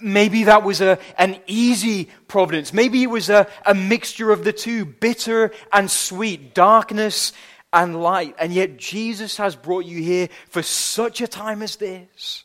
Maybe 0.01 0.45
that 0.45 0.63
was 0.63 0.81
a, 0.81 0.99
an 1.17 1.39
easy 1.47 2.09
providence. 2.27 2.73
Maybe 2.73 3.03
it 3.03 3.09
was 3.09 3.29
a, 3.29 3.47
a 3.65 3.73
mixture 3.73 4.31
of 4.31 4.43
the 4.43 4.53
two 4.53 4.85
bitter 4.85 5.51
and 5.71 5.89
sweet, 5.89 6.53
darkness 6.53 7.33
and 7.71 8.01
light. 8.01 8.35
And 8.39 8.53
yet, 8.53 8.77
Jesus 8.77 9.37
has 9.37 9.55
brought 9.55 9.85
you 9.85 10.01
here 10.01 10.29
for 10.49 10.61
such 10.61 11.21
a 11.21 11.27
time 11.27 11.61
as 11.61 11.75
this. 11.75 12.43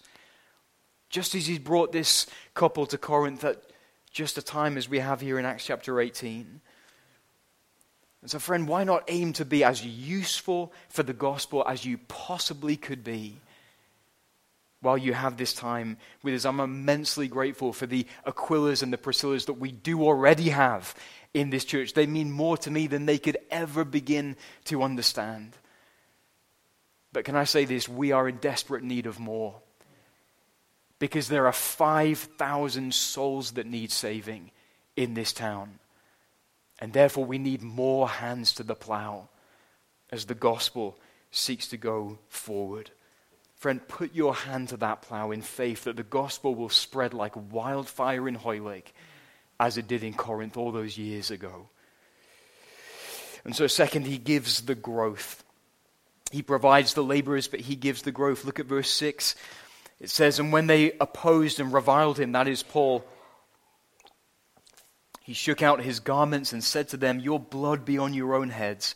Just 1.09 1.35
as 1.35 1.47
He's 1.47 1.59
brought 1.59 1.93
this 1.93 2.27
couple 2.55 2.87
to 2.87 2.99
Corinth 2.99 3.45
at 3.45 3.63
just 4.11 4.39
a 4.39 4.43
time 4.43 4.77
as 4.77 4.89
we 4.89 4.99
have 4.99 5.21
here 5.21 5.39
in 5.39 5.45
Acts 5.45 5.65
chapter 5.65 6.01
18. 6.01 6.61
And 8.23 8.31
so, 8.31 8.39
friend, 8.39 8.69
why 8.69 8.85
not 8.85 9.05
aim 9.09 9.33
to 9.35 9.45
be 9.45 9.65
as 9.65 9.85
useful 9.85 10.73
for 10.89 11.03
the 11.03 11.13
gospel 11.13 11.65
as 11.67 11.85
you 11.85 11.99
possibly 12.09 12.77
could 12.77 13.03
be? 13.03 13.41
While 14.81 14.99
you 14.99 15.13
have 15.13 15.37
this 15.37 15.53
time 15.53 15.97
with 16.23 16.35
us. 16.35 16.45
I'm 16.45 16.61
immensely 16.61 17.29
grateful 17.29 17.73
for 17.73 17.87
the 17.87 18.07
Aquilas 18.27 18.83
and 18.83 18.93
the 18.93 18.99
Priscillas 18.99 19.47
that 19.47 19.55
we 19.55 19.73
do 19.73 20.03
already 20.03 20.49
have 20.51 20.95
in 21.35 21.51
this 21.51 21.65
church. 21.65 21.93
They 21.93 22.07
mean 22.07 22.31
more 22.31 22.57
to 22.59 22.71
me 22.71 22.87
than 22.87 23.07
they 23.07 23.19
could 23.19 23.39
ever 23.51 23.85
begin 23.85 24.37
to 24.65 24.83
understand. 24.83 25.53
But 27.13 27.25
can 27.25 27.37
I 27.37 27.45
say 27.45 27.65
this? 27.65 27.89
We 27.89 28.13
are 28.13 28.29
in 28.29 28.37
desperate 28.37 28.85
need 28.85 29.07
of 29.07 29.19
more. 29.19 29.61
because 31.01 31.29
there 31.29 31.47
are 31.47 31.53
5,000 31.53 32.95
souls 32.95 33.53
that 33.53 33.67
need 33.67 33.91
saving 33.91 34.53
in 34.95 35.15
this 35.15 35.33
town. 35.33 35.81
And 36.79 36.93
therefore, 36.93 37.25
we 37.25 37.39
need 37.39 37.63
more 37.63 38.09
hands 38.09 38.53
to 38.55 38.63
the 38.63 38.75
plow 38.77 39.29
as 40.11 40.27
the 40.27 40.35
gospel 40.35 40.99
seeks 41.31 41.67
to 41.69 41.77
go 41.77 42.19
forward. 42.29 42.91
Friend, 43.61 43.87
put 43.89 44.15
your 44.15 44.35
hand 44.35 44.71
to 44.71 44.79
that 44.79 45.03
plow 45.03 45.33
in 45.33 45.43
faith 45.43 45.85
that 45.85 45.97
the 45.97 46.03
gospel 46.03 46.55
will 46.55 46.71
spread 46.71 47.13
like 47.13 47.35
wildfire 47.53 48.27
in 48.27 48.35
Hoylake 48.35 48.95
as 49.61 49.77
it 49.77 49.87
did 49.87 50.03
in 50.03 50.15
Corinth 50.15 50.57
all 50.57 50.73
those 50.73 50.97
years 50.97 51.31
ago. 51.31 51.69
And 53.45 53.55
so, 53.55 53.67
second, 53.67 54.07
he 54.07 54.17
gives 54.17 54.63
the 54.63 54.75
growth. 54.75 55.45
He 56.31 56.41
provides 56.41 56.95
the 56.95 57.05
laborers, 57.05 57.49
but 57.49 57.61
he 57.61 57.77
gives 57.77 58.01
the 58.01 58.13
growth. 58.13 58.47
Look 58.47 58.61
at 58.61 58.65
verse 58.65 58.91
6. 58.91 59.35
It 60.01 60.09
says, 60.09 60.39
And 60.39 60.55
when 60.55 60.67
they 60.67 60.93
opposed 60.99 61.61
and 61.61 61.71
reviled 61.71 62.19
him, 62.19 62.33
that 62.33 62.49
is 62.49 62.63
Paul, 62.63 63.05
he 65.21 65.35
shook 65.35 65.61
out 65.61 65.83
his 65.83 66.01
garments 66.01 66.55
and 66.55 66.65
said 66.65 66.89
to 66.89 66.97
them, 66.97 67.21
Your 67.21 67.39
blood 67.39 67.85
be 67.85 67.99
on 67.99 68.15
your 68.15 68.35
own 68.35 68.49
heads. 68.49 68.95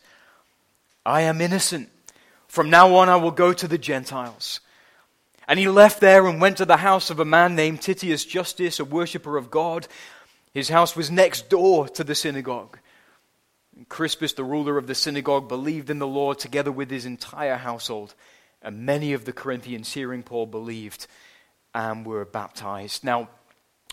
I 1.04 1.21
am 1.23 1.42
innocent. 1.42 1.90
From 2.54 2.70
now 2.70 2.94
on 2.94 3.08
I 3.08 3.16
will 3.16 3.32
go 3.32 3.52
to 3.52 3.66
the 3.66 3.78
Gentiles. 3.78 4.61
And 5.49 5.58
he 5.58 5.66
left 5.66 6.00
there 6.00 6.25
and 6.28 6.40
went 6.40 6.58
to 6.58 6.64
the 6.64 6.76
house 6.76 7.11
of 7.11 7.18
a 7.18 7.25
man 7.25 7.56
named 7.56 7.82
Titius 7.82 8.25
Justus, 8.25 8.78
a 8.78 8.84
worshipper 8.84 9.37
of 9.37 9.50
God. 9.50 9.88
His 10.52 10.68
house 10.68 10.94
was 10.94 11.11
next 11.11 11.49
door 11.49 11.88
to 11.88 12.04
the 12.04 12.14
synagogue. 12.14 12.78
And 13.75 13.88
Crispus, 13.88 14.34
the 14.34 14.44
ruler 14.44 14.78
of 14.78 14.87
the 14.87 14.94
synagogue, 14.94 15.49
believed 15.49 15.90
in 15.90 15.99
the 15.99 16.06
Lord 16.06 16.38
together 16.38 16.70
with 16.70 16.92
his 16.92 17.06
entire 17.06 17.56
household. 17.56 18.14
And 18.62 18.87
many 18.87 19.14
of 19.14 19.25
the 19.25 19.32
Corinthians 19.32 19.92
hearing 19.92 20.23
Paul 20.23 20.46
believed 20.46 21.08
and 21.75 22.06
were 22.06 22.25
baptized. 22.25 23.02
Now, 23.02 23.30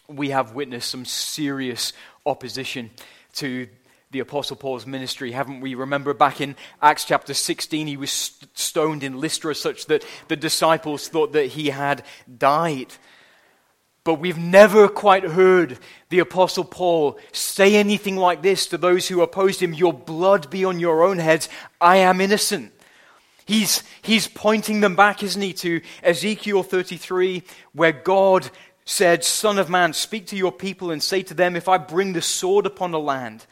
we 0.08 0.30
have 0.30 0.53
witnessed 0.53 0.91
some 0.91 1.06
serious 1.06 1.94
opposition 2.27 2.91
to 3.38 3.68
the 4.12 4.20
Apostle 4.20 4.58
Paul's 4.58 4.86
ministry, 4.86 5.32
haven't 5.32 5.62
we? 5.62 5.74
Remember 5.74 6.13
back 6.13 6.41
in 6.41 6.56
Acts 6.82 7.06
chapter 7.06 7.34
16, 7.34 7.88
he 7.88 7.98
was 7.98 8.38
stoned 8.53 9.03
in 9.03 9.20
Lystra 9.20 9.56
such 9.56 9.86
that 9.86 10.06
the 10.27 10.36
disciples 10.36 11.08
thought 11.08 11.32
that 11.34 11.48
he 11.48 11.70
had 11.70 12.03
died. 12.38 12.94
But 14.03 14.15
we've 14.15 14.38
never 14.38 14.88
quite 14.88 15.24
heard 15.24 15.77
the 16.10 16.20
Apostle 16.20 16.65
Paul 16.65 17.20
say 17.32 17.75
anything 17.75 18.18
like 18.18 18.41
this 18.41 18.68
to 18.68 18.77
those 18.77 19.08
who 19.08 19.22
opposed 19.22 19.62
him 19.62 19.74
Your 19.74 19.94
blood 19.94 20.50
be 20.50 20.65
on 20.65 20.80
your 20.80 21.03
own 21.03 21.20
heads. 21.20 21.48
I 21.80 21.98
am 21.98 22.20
innocent. 22.20 22.74
He's, 23.46 23.84
he's 24.01 24.27
pointing 24.27 24.82
them 24.82 24.96
back, 24.96 25.24
isn't 25.24 25.41
he, 25.41 25.53
to 25.53 25.82
Ezekiel 26.03 26.63
33, 26.63 27.44
where 27.74 27.91
God 27.91 28.50
said, 28.86 29.24
Son 29.24 29.58
of 29.58 29.70
man, 29.70 29.94
speak 29.94 30.27
to 30.27 30.38
your 30.38 30.51
people 30.51 30.91
and 30.91 31.01
say 31.01 31.22
to 31.24 31.34
them, 31.34 31.56
If 31.56 31.70
I 31.70 31.77
bring 31.77 32.13
the 32.13 32.22
sword 32.22 32.65
upon 32.65 32.91
the 32.91 33.00
land, 33.00 33.46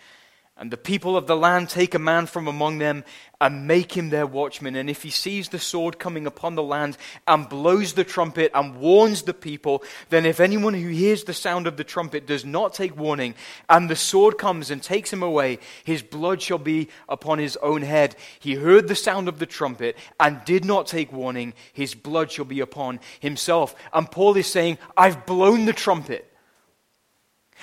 and 0.60 0.70
the 0.72 0.78
people 0.78 1.16
of 1.16 1.26
the 1.26 1.38
land 1.38 1.70
take 1.70 1.96
a 1.96 2.00
man 2.00 2.26
from 2.26 2.46
among 2.50 2.80
them 2.80 3.06
and 3.40 3.66
make 3.66 3.96
him 3.96 4.10
their 4.10 4.28
watchman. 4.28 4.76
And 4.76 4.90
if 4.90 5.04
he 5.04 5.10
sees 5.10 5.48
the 5.48 5.58
sword 5.58 5.98
coming 5.98 6.28
upon 6.28 6.56
the 6.56 6.64
land 6.64 6.98
and 7.26 7.48
blows 7.48 7.94
the 7.94 8.04
trumpet 8.04 8.52
and 8.54 8.76
warns 8.76 9.22
the 9.22 9.34
people, 9.34 9.82
then 10.10 10.26
if 10.26 10.42
anyone 10.42 10.74
who 10.74 10.90
hears 10.90 11.24
the 11.24 11.34
sound 11.34 11.66
of 11.66 11.78
the 11.78 11.86
trumpet 11.86 12.28
does 12.28 12.44
not 12.44 12.74
take 12.74 12.98
warning, 12.98 13.36
and 13.70 13.90
the 13.90 13.96
sword 13.96 14.38
comes 14.38 14.70
and 14.70 14.84
takes 14.84 15.14
him 15.14 15.24
away, 15.24 15.60
his 15.86 16.04
blood 16.04 16.42
shall 16.42 16.58
be 16.58 16.90
upon 17.08 17.40
his 17.40 17.56
own 17.58 17.82
head. 17.82 18.18
He 18.38 18.56
heard 18.56 18.90
the 18.90 18.96
sound 18.96 19.30
of 19.30 19.40
the 19.40 19.46
trumpet 19.46 19.98
and 20.20 20.44
did 20.44 20.66
not 20.66 20.88
take 20.88 21.14
warning, 21.14 21.54
his 21.72 21.96
blood 21.96 22.34
shall 22.34 22.44
be 22.44 22.60
upon 22.60 23.00
himself. 23.22 23.74
And 23.94 24.12
Paul 24.12 24.36
is 24.36 24.48
saying, 24.48 24.78
I've 24.98 25.26
blown 25.26 25.64
the 25.64 25.74
trumpet. 25.74 26.29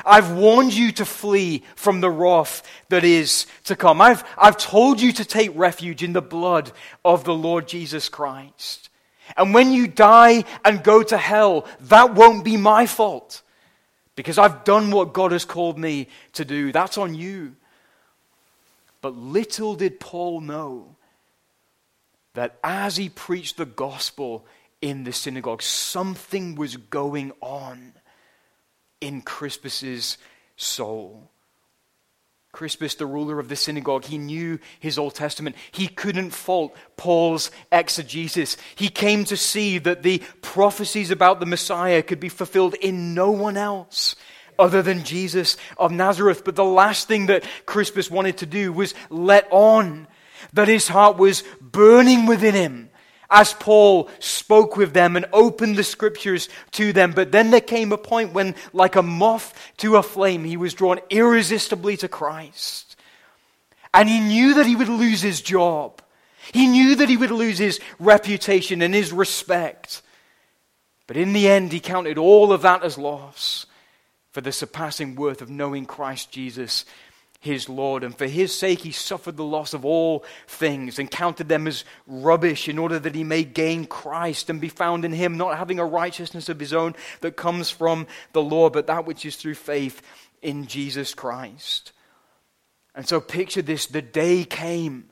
I've 0.05 0.33
warned 0.33 0.75
you 0.75 0.93
to 0.93 1.05
flee 1.05 1.63
from 1.75 2.01
the 2.01 2.11
wrath 2.11 2.63
that 2.89 3.05
is 3.05 3.47
to 3.65 3.77
come. 3.77 4.01
I've, 4.01 4.25
I've 4.37 4.57
told 4.57 5.01
you 5.01 5.13
to 5.13 5.25
take 5.25 5.51
refuge 5.55 6.03
in 6.03 6.13
the 6.13 6.23
blood 6.23 6.73
of 7.05 7.25
the 7.25 7.35
Lord 7.35 7.67
Jesus 7.67 8.09
Christ. 8.09 8.91
And 9.37 9.55
when 9.55 9.73
you 9.73 9.89
die 9.89 10.45
and 10.65 10.85
go 10.85 11.03
to 11.03 11.17
hell, 11.17 11.67
that 11.81 12.15
won't 12.15 12.45
be 12.45 12.57
my 12.57 12.87
fault 12.87 13.43
because 14.15 14.39
I've 14.39 14.65
done 14.65 14.91
what 14.91 15.13
God 15.13 15.33
has 15.33 15.45
called 15.45 15.79
me 15.79 16.09
to 16.35 16.45
do. 16.45 16.73
That's 16.73 16.99
on 16.99 17.15
you. 17.15 17.57
But 19.01 19.17
little 19.17 19.75
did 19.75 20.01
Paul 20.01 20.41
know 20.41 20.97
that 22.35 22.59
as 22.63 22.97
he 22.97 23.09
preached 23.09 23.57
the 23.57 23.67
gospel 23.67 24.45
in 24.81 25.05
the 25.05 25.13
synagogue, 25.13 25.63
something 25.63 26.55
was 26.55 26.77
going 26.77 27.33
on 27.41 27.93
in 29.01 29.23
Crispus's 29.23 30.19
soul. 30.57 31.31
Crispus, 32.53 32.95
the 32.95 33.05
ruler 33.05 33.39
of 33.39 33.51
the 33.51 33.57
synagogue, 33.57 34.07
he 34.07 34.17
knew 34.17 34.59
his 34.81 34.99
Old 34.99 35.15
Testament. 35.15 35.57
He 35.73 35.89
couldn't 35.89 36.31
fault 36.31 36.75
Paul's 36.97 37.51
exegesis. 37.71 38.57
He 38.77 38.89
came 38.89 39.25
to 39.27 39.37
see 39.37 39.77
that 39.77 40.03
the 40.03 40.23
prophecies 40.41 41.11
about 41.11 41.39
the 41.39 41.45
Messiah 41.45 42.03
could 42.03 42.19
be 42.19 42.31
fulfilled 42.31 42.75
in 42.75 43.13
no 43.13 43.31
one 43.31 43.59
else 43.59 44.17
other 44.59 44.81
than 44.81 45.05
Jesus 45.05 45.59
of 45.77 45.93
Nazareth. 45.93 46.45
But 46.47 46.57
the 46.57 46.65
last 46.65 47.09
thing 47.09 47.27
that 47.27 47.45
Crispus 47.67 48.11
wanted 48.11 48.39
to 48.39 48.47
do 48.47 48.73
was 48.73 48.95
let 49.11 49.47
on 49.51 50.09
that 50.55 50.69
his 50.69 50.89
heart 50.89 51.19
was 51.19 51.45
burning 51.61 52.25
within 52.25 52.55
him 52.55 52.86
as 53.31 53.53
Paul 53.55 54.09
spoke 54.19 54.77
with 54.77 54.93
them 54.93 55.17
and 55.17 55.27
opened 55.33 55.77
the 55.77 55.85
scriptures 55.85 56.49
to 56.73 56.93
them. 56.93 57.13
But 57.13 57.33
then 57.33 57.51
there 57.51 57.61
came 57.61 57.93
a 57.93 57.99
point 57.99 58.33
when, 58.33 58.55
like 58.73 58.97
a 58.97 59.03
moth 59.03 59.55
to 59.79 59.97
a 59.97 60.03
flame, 60.03 60.45
he 60.45 60.57
was 60.57 60.75
drawn 60.75 61.01
irresistibly 61.11 61.97
to 61.99 62.09
Christ. 62.09 62.97
And 63.93 64.09
he 64.09 64.21
knew 64.21 64.55
that 64.55 64.67
he 64.67 64.77
would 64.77 64.89
lose 64.89 65.23
his 65.23 65.41
job. 65.41 66.03
He 66.53 66.67
knew 66.67 66.97
that 66.97 67.09
he 67.09 67.17
would 67.17 67.31
lose 67.31 67.59
his 67.59 67.81
reputation 67.99 68.83
and 68.83 68.95
his 68.95 69.13
respect. 69.13 70.03
But 71.07 71.17
in 71.17 71.33
the 71.33 71.49
end, 71.49 71.73
he 71.73 71.81
counted 71.81 72.19
all 72.19 72.53
of 72.53 72.63
that 72.63 72.83
as 72.83 72.99
loss 72.99 73.67
for 74.33 74.41
the 74.41 74.53
surpassing 74.53 75.15
worth 75.17 75.41
of 75.41 75.49
knowing 75.49 75.87
Christ 75.87 76.31
Jesus 76.31 76.85
his 77.47 77.69
Lord. 77.69 78.05
And 78.05 78.17
for 78.17 78.27
his 78.27 78.55
sake, 78.55 78.81
he 78.81 78.93
suffered 78.93 79.39
the 79.39 79.45
loss 79.45 79.73
of 79.73 79.85
all 79.85 80.25
things 80.47 80.99
and 80.99 81.11
counted 81.11 81.49
them 81.49 81.67
as 81.67 81.85
rubbish 82.07 82.69
in 82.69 82.79
order 82.79 82.99
that 82.99 83.15
he 83.15 83.25
may 83.25 83.45
gain 83.45 83.87
Christ 83.87 84.51
and 84.51 84.61
be 84.61 84.69
found 84.69 85.05
in 85.05 85.13
him, 85.13 85.39
not 85.39 85.57
having 85.57 85.79
a 85.79 85.85
righteousness 85.87 86.49
of 86.51 86.61
his 86.61 86.75
own 86.75 86.95
that 87.23 87.37
comes 87.37 87.71
from 87.71 88.07
the 88.33 88.43
law, 88.43 88.69
but 88.69 88.87
that 88.89 89.07
which 89.07 89.25
is 89.25 89.37
through 89.37 89.55
faith 89.55 90.03
in 90.43 90.67
Jesus 90.67 91.15
Christ. 91.15 91.93
And 92.95 93.09
so 93.09 93.21
picture 93.21 93.63
this 93.63 93.87
the 93.87 94.03
day 94.03 94.45
came 94.45 95.11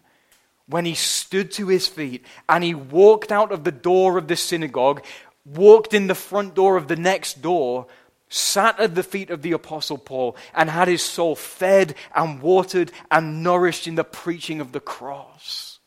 when 0.67 0.85
he 0.85 0.95
stood 0.95 1.53
to 1.53 1.69
his 1.69 1.87
feet 1.87 2.25
and 2.49 2.65
he 2.65 2.75
walked 2.75 3.31
out 3.31 3.53
of 3.53 3.65
the 3.65 3.73
door 3.73 4.17
of 4.19 4.29
the 4.29 4.37
synagogue, 4.37 5.05
walked 5.45 5.93
in 5.93 6.07
the 6.07 6.15
front 6.15 6.55
door 6.55 6.77
of 6.77 6.89
the 6.89 6.97
next 6.97 7.43
door 7.43 7.87
sat 8.29 8.81
at 8.81 8.95
the 8.95 9.03
feet 9.03 9.31
of 9.31 9.43
the 9.43 9.53
Apostle 9.53 9.99
Paul 9.99 10.37
and 10.55 10.71
had 10.71 10.89
his 10.89 11.03
soul 11.03 11.37
fed 11.37 11.95
and 12.15 12.41
watered 12.43 12.91
and 13.11 13.43
nourished 13.43 13.87
in 13.87 13.95
the 13.95 14.05
preaching 14.05 14.61
of 14.61 14.73
the 14.73 14.81
cross. 14.81 15.79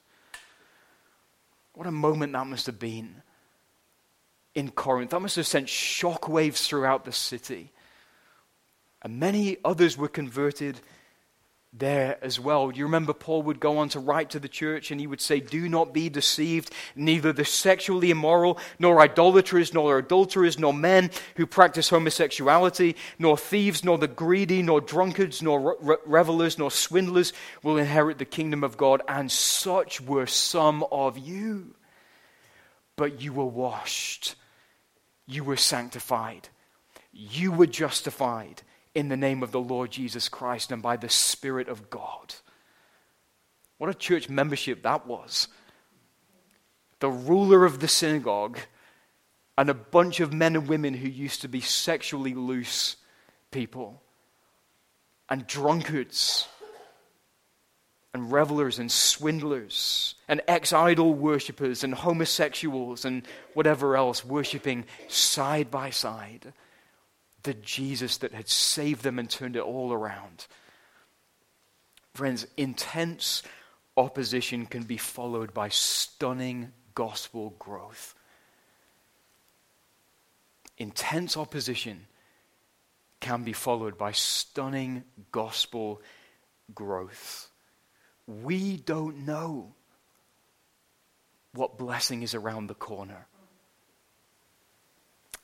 What 1.73 1.87
a 1.87 1.91
moment 1.91 2.33
that 2.33 2.47
must 2.47 2.65
have 2.65 2.79
been 2.79 3.21
in 4.55 4.71
Corinth. 4.71 5.11
That 5.11 5.19
must 5.19 5.35
have 5.35 5.45
sent 5.45 5.67
shockwaves 5.67 6.65
throughout 6.65 7.05
the 7.05 7.11
city. 7.11 7.71
And 9.03 9.19
many 9.19 9.57
others 9.63 9.97
were 9.97 10.07
converted 10.07 10.79
there 11.73 12.17
as 12.21 12.39
well. 12.39 12.71
You 12.71 12.85
remember 12.85 13.13
Paul 13.13 13.43
would 13.43 13.59
go 13.59 13.77
on 13.77 13.89
to 13.89 13.99
write 13.99 14.31
to 14.31 14.39
the 14.39 14.47
church 14.47 14.91
and 14.91 14.99
he 14.99 15.07
would 15.07 15.21
say, 15.21 15.39
Do 15.39 15.67
not 15.67 15.93
be 15.93 16.09
deceived. 16.09 16.73
Neither 16.95 17.33
the 17.33 17.45
sexually 17.45 18.09
immoral, 18.09 18.57
nor 18.79 18.99
idolaters, 19.01 19.73
nor 19.73 19.97
adulterers, 19.97 20.57
nor 20.57 20.73
men 20.73 21.11
who 21.35 21.45
practice 21.45 21.89
homosexuality, 21.89 22.95
nor 23.19 23.37
thieves, 23.37 23.83
nor 23.83 23.97
the 23.97 24.07
greedy, 24.07 24.61
nor 24.61 24.81
drunkards, 24.81 25.41
nor 25.41 25.77
re- 25.79 25.97
revelers, 26.05 26.57
nor 26.57 26.71
swindlers 26.71 27.33
will 27.63 27.77
inherit 27.77 28.17
the 28.17 28.25
kingdom 28.25 28.63
of 28.63 28.77
God. 28.77 29.01
And 29.07 29.31
such 29.31 30.01
were 30.01 30.27
some 30.27 30.83
of 30.91 31.17
you. 31.17 31.75
But 32.95 33.21
you 33.21 33.33
were 33.33 33.45
washed, 33.45 34.35
you 35.27 35.43
were 35.43 35.57
sanctified, 35.57 36.49
you 37.13 37.51
were 37.51 37.67
justified 37.67 38.63
in 38.97 39.09
the 39.09 39.15
name 39.15 39.43
of 39.43 39.51
the 39.51 39.59
Lord 39.59 39.91
Jesus 39.91 40.27
Christ 40.27 40.71
and 40.71 40.81
by 40.81 40.97
the 40.97 41.07
Spirit 41.07 41.69
of 41.69 41.87
God. 41.91 42.33
What 43.77 43.91
a 43.91 43.93
church 43.93 44.27
membership 44.27 44.81
that 44.81 45.05
was. 45.05 45.47
The 46.99 47.11
ruler 47.11 47.63
of 47.63 47.79
the 47.79 47.87
synagogue 47.87 48.57
and 49.55 49.69
a 49.69 49.75
bunch 49.75 50.19
of 50.19 50.33
men 50.33 50.55
and 50.55 50.67
women 50.67 50.95
who 50.95 51.07
used 51.07 51.41
to 51.41 51.47
be 51.47 51.61
sexually 51.61 52.33
loose 52.33 52.95
people 53.51 54.01
and 55.29 55.45
drunkards 55.45 56.47
and 58.15 58.31
revelers 58.31 58.79
and 58.79 58.91
swindlers 58.91 60.15
and 60.27 60.41
ex 60.47 60.73
idol 60.73 61.13
worshippers 61.13 61.83
and 61.83 61.93
homosexuals 61.93 63.05
and 63.05 63.27
whatever 63.53 63.95
else 63.95 64.25
worshipping 64.25 64.85
side 65.07 65.69
by 65.69 65.91
side 65.91 66.51
the 67.47 67.53
Jesus 67.53 68.17
that 68.17 68.33
had 68.33 68.49
saved 68.49 69.03
them 69.03 69.17
and 69.17 69.29
turned 69.29 69.55
it 69.55 69.61
all 69.61 69.93
around. 69.93 70.47
Friends, 72.13 72.45
intense 72.57 73.41
opposition 73.95 74.65
can 74.65 74.83
be 74.83 74.97
followed 74.97 75.53
by 75.53 75.69
stunning 75.69 76.73
gospel 76.93 77.55
growth. 77.57 78.15
Intense 80.77 81.37
opposition 81.37 82.07
can 83.21 83.43
be 83.43 83.53
followed 83.53 83.97
by 83.97 84.11
stunning 84.11 85.05
gospel 85.31 86.01
growth. 86.75 87.49
We 88.27 88.75
don't 88.75 89.25
know 89.25 89.73
what 91.53 91.77
blessing 91.77 92.23
is 92.23 92.35
around 92.35 92.67
the 92.67 92.75
corner. 92.75 93.25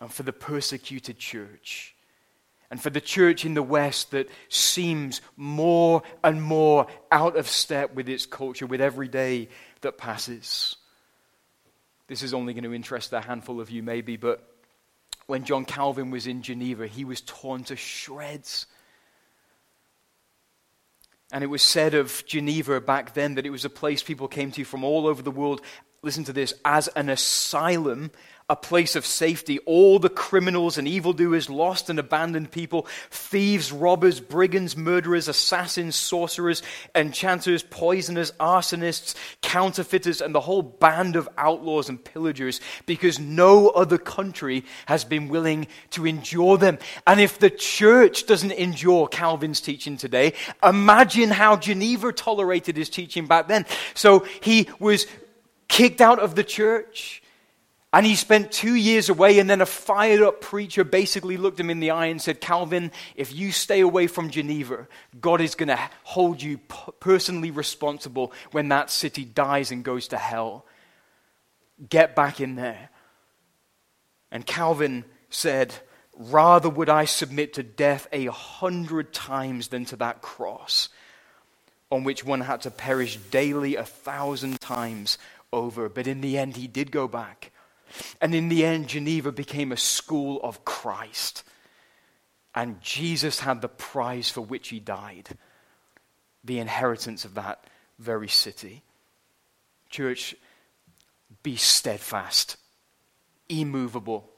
And 0.02 0.12
for 0.12 0.24
the 0.24 0.34
persecuted 0.34 1.18
church, 1.18 1.93
and 2.74 2.82
for 2.82 2.90
the 2.90 3.00
church 3.00 3.46
in 3.46 3.54
the 3.54 3.62
West 3.62 4.10
that 4.10 4.28
seems 4.50 5.22
more 5.38 6.02
and 6.24 6.42
more 6.42 6.88
out 7.12 7.38
of 7.38 7.48
step 7.48 7.94
with 7.94 8.10
its 8.10 8.26
culture 8.26 8.66
with 8.66 8.82
every 8.82 9.08
day 9.08 9.48
that 9.82 9.96
passes. 9.96 10.76
This 12.08 12.24
is 12.24 12.34
only 12.34 12.52
going 12.56 12.64
to 12.64 12.74
interest 12.74 13.14
a 13.14 13.22
handful 13.22 13.62
of 13.62 13.70
you, 13.70 13.84
maybe, 13.84 14.18
but 14.18 14.44
when 15.28 15.44
John 15.44 15.66
Calvin 15.66 16.10
was 16.10 16.26
in 16.26 16.42
Geneva, 16.42 16.88
he 16.88 17.06
was 17.06 17.22
torn 17.22 17.64
to 17.66 17.76
shreds. 17.76 18.66
And 21.32 21.44
it 21.44 21.52
was 21.52 21.62
said 21.62 21.94
of 21.94 22.24
Geneva 22.26 22.82
back 22.82 23.14
then 23.14 23.36
that 23.36 23.46
it 23.46 23.52
was 23.52 23.66
a 23.66 23.70
place 23.70 24.02
people 24.02 24.28
came 24.28 24.52
to 24.54 24.66
from 24.66 24.84
all 24.84 25.06
over 25.06 25.22
the 25.22 25.30
world, 25.30 25.62
listen 26.02 26.24
to 26.24 26.34
this, 26.34 26.56
as 26.66 26.88
an 26.88 27.10
asylum 27.10 28.10
a 28.50 28.56
place 28.56 28.96
of 28.96 29.06
safety. 29.06 29.60
All 29.60 30.00
the 30.00 30.10
criminals 30.10 30.78
and 30.78 30.88
evildoers, 30.88 31.50
lost 31.50 31.90
and 31.90 31.98
abandoned 31.98 32.52
people, 32.52 32.88
thieves, 33.10 33.72
robbers, 33.72 34.20
brigands, 34.20 34.78
murderers, 34.78 35.28
assassins, 35.28 35.96
sorcerers, 35.96 36.62
enchanters, 36.94 37.64
poisoners, 37.64 38.32
arsonists, 38.34 39.16
counterfeiters, 39.42 40.22
and 40.22 40.36
the 40.36 40.42
whole 40.42 40.62
band 40.62 41.16
of 41.16 41.30
outlaws 41.38 41.90
and 41.90 42.04
pillagers, 42.04 42.62
because 42.86 43.20
no 43.20 43.70
other 43.70 43.98
country 43.98 44.66
has 44.86 45.04
been 45.04 45.30
willing 45.30 45.68
to 45.92 46.06
endure 46.06 46.58
them. 46.58 46.78
And 47.08 47.20
if 47.20 47.40
the 47.40 47.50
church 47.50 48.26
doesn't 48.26 48.52
endure 48.52 49.08
Calvin's 49.08 49.62
teaching 49.62 49.98
today, 49.98 50.34
imagine 50.62 51.30
how 51.30 51.56
Geneva 51.56 52.12
tolerated 52.12 52.78
his 52.78 52.90
teaching 52.90 53.26
back 53.26 53.48
then. 53.48 53.66
So 53.94 54.28
he 54.42 54.70
was 54.80 55.08
kicked 55.68 56.02
out 56.02 56.20
of 56.20 56.36
the 56.36 56.44
church. 56.44 57.23
And 57.94 58.08
he 58.08 58.16
spent 58.16 58.52
two 58.52 58.74
years 58.74 59.10
away, 59.10 59.38
and 59.38 59.48
then 59.48 59.62
a 59.62 59.68
fired 59.68 60.24
up 60.24 60.42
preacher 60.42 60.84
basically 60.84 61.38
looked 61.38 61.60
him 61.60 61.70
in 61.70 61.80
the 61.80 61.92
eye 61.92 62.08
and 62.08 62.20
said, 62.20 62.42
Calvin, 62.42 62.92
if 63.16 63.32
you 63.32 63.52
stay 63.52 63.82
away 63.82 64.08
from 64.08 64.32
Geneva, 64.32 64.88
God 65.22 65.42
is 65.42 65.54
going 65.54 65.68
to 65.68 65.80
hold 66.02 66.42
you 66.42 66.58
personally 66.58 67.52
responsible 67.52 68.34
when 68.52 68.70
that 68.70 68.90
city 68.90 69.24
dies 69.24 69.70
and 69.70 69.84
goes 69.84 70.08
to 70.08 70.18
hell. 70.18 70.66
Get 71.88 72.16
back 72.16 72.42
in 72.42 72.56
there. 72.56 72.90
And 74.32 74.44
Calvin 74.44 75.06
said, 75.30 75.76
Rather 76.18 76.70
would 76.70 76.90
I 76.90 77.06
submit 77.06 77.54
to 77.54 77.64
death 77.64 78.08
a 78.12 78.26
hundred 78.26 79.14
times 79.14 79.68
than 79.68 79.86
to 79.86 79.96
that 79.98 80.24
cross 80.24 80.90
on 81.92 82.04
which 82.04 82.26
one 82.26 82.42
had 82.42 82.62
to 82.62 82.72
perish 82.72 83.18
daily 83.30 83.76
a 83.76 83.84
thousand 83.84 84.60
times 84.60 85.20
over. 85.52 85.90
But 85.90 86.08
in 86.08 86.22
the 86.22 86.40
end, 86.40 86.56
he 86.56 86.66
did 86.66 86.92
go 86.92 87.08
back 87.08 87.52
and 88.22 88.34
in 88.34 88.50
the 88.50 88.66
end, 88.66 88.88
Geneva 88.88 89.32
became 89.32 89.72
a 89.72 89.78
school 89.78 90.40
of 90.42 90.66
Christ. 90.66 91.44
And 92.56 92.82
Jesus 92.82 93.40
had 93.40 93.62
the 93.62 93.70
prize 93.70 94.30
for 94.30 94.42
which 94.42 94.70
he 94.70 94.80
died 94.80 95.30
the 96.44 96.60
inheritance 96.60 97.26
of 97.26 97.36
that 97.36 97.64
very 98.00 98.28
city. 98.28 98.84
Church, 99.90 100.36
be 101.42 101.56
steadfast, 101.56 102.58
immovable, 103.48 104.30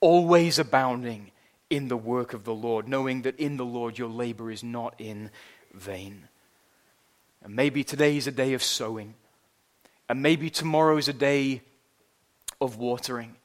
always 0.00 0.58
abounding 0.58 1.32
in 1.70 1.88
the 1.88 1.96
work 1.96 2.34
of 2.34 2.44
the 2.44 2.54
Lord, 2.54 2.86
knowing 2.86 3.22
that 3.22 3.38
in 3.40 3.56
the 3.56 3.64
Lord 3.64 3.98
your 3.98 4.08
labor 4.08 4.50
is 4.50 4.62
not 4.62 4.94
in 4.98 5.30
vain. 5.72 6.28
And 7.42 7.56
maybe 7.56 7.82
today 7.82 8.16
is 8.16 8.26
a 8.26 8.32
day 8.32 8.52
of 8.54 8.62
sowing, 8.62 9.14
and 10.08 10.22
maybe 10.22 10.50
tomorrow 10.50 10.96
is 10.98 11.08
a 11.08 11.12
day 11.12 11.62
of 12.60 12.76
watering. 12.76 13.36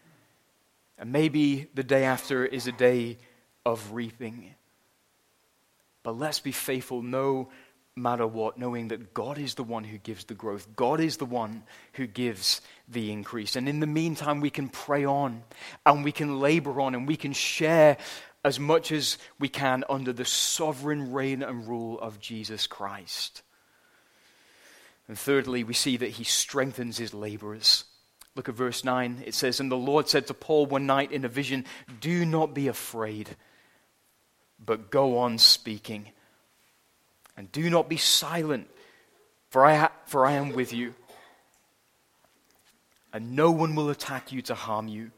And 0.98 1.12
maybe 1.12 1.68
the 1.74 1.84
day 1.84 2.04
after 2.04 2.46
is 2.46 2.68
a 2.68 2.72
day 2.72 3.18
of 3.66 3.94
reaping. 3.94 4.54
But 6.04 6.18
let's 6.18 6.40
be 6.40 6.52
faithful 6.52 7.02
no 7.02 7.50
matter 7.96 8.26
what, 8.26 8.58
knowing 8.58 8.90
that 8.90 9.14
God 9.14 9.38
is 9.38 9.56
the 9.56 9.64
one 9.64 9.84
who 9.84 9.98
gives 9.98 10.24
the 10.26 10.34
growth. 10.34 10.68
God 10.76 11.00
is 11.00 11.18
the 11.18 11.26
one 11.26 11.64
who 11.94 12.08
gives 12.08 12.62
the 12.88 13.12
increase. 13.12 13.56
And 13.56 13.68
in 13.68 13.80
the 13.80 13.88
meantime, 13.88 14.40
we 14.40 14.50
can 14.50 14.70
pray 14.70 15.06
on 15.06 15.44
and 15.86 16.04
we 16.04 16.12
can 16.12 16.40
labor 16.40 16.82
on 16.82 16.96
and 16.96 17.08
we 17.08 17.18
can 17.18 17.34
share 17.34 17.98
as 18.44 18.60
much 18.60 18.92
as 18.92 19.18
we 19.38 19.50
can 19.50 19.84
under 19.90 20.14
the 20.14 20.26
sovereign 20.26 21.12
reign 21.12 21.44
and 21.44 21.68
rule 21.68 22.00
of 22.00 22.20
Jesus 22.20 22.68
Christ. 22.68 23.42
And 25.08 25.18
thirdly, 25.18 25.64
we 25.64 25.74
see 25.74 25.98
that 25.98 26.12
he 26.12 26.24
strengthens 26.24 26.98
his 26.98 27.14
laborers. 27.14 27.84
Look 28.40 28.48
at 28.48 28.56
verse 28.56 28.86
9. 28.86 29.24
It 29.26 29.36
says, 29.36 29.60
And 29.60 29.70
the 29.70 29.76
Lord 29.76 30.08
said 30.08 30.28
to 30.28 30.34
Paul 30.34 30.66
one 30.66 30.86
night 30.86 31.12
in 31.12 31.26
a 31.26 31.28
vision, 31.28 31.66
Do 32.00 32.24
not 32.24 32.54
be 32.54 32.70
afraid, 32.70 33.36
but 34.66 34.90
go 34.90 35.18
on 35.18 35.40
speaking. 35.40 36.06
And 37.36 37.52
do 37.52 37.70
not 37.70 37.90
be 37.90 37.98
silent, 37.98 38.70
for 39.50 39.66
I, 39.66 39.76
ha- 39.76 39.92
for 40.06 40.26
I 40.26 40.32
am 40.36 40.54
with 40.54 40.72
you. 40.72 40.94
And 43.12 43.36
no 43.36 43.52
one 43.52 43.76
will 43.76 43.90
attack 43.90 44.32
you 44.32 44.42
to 44.44 44.56
harm 44.56 44.88
you, 44.88 45.12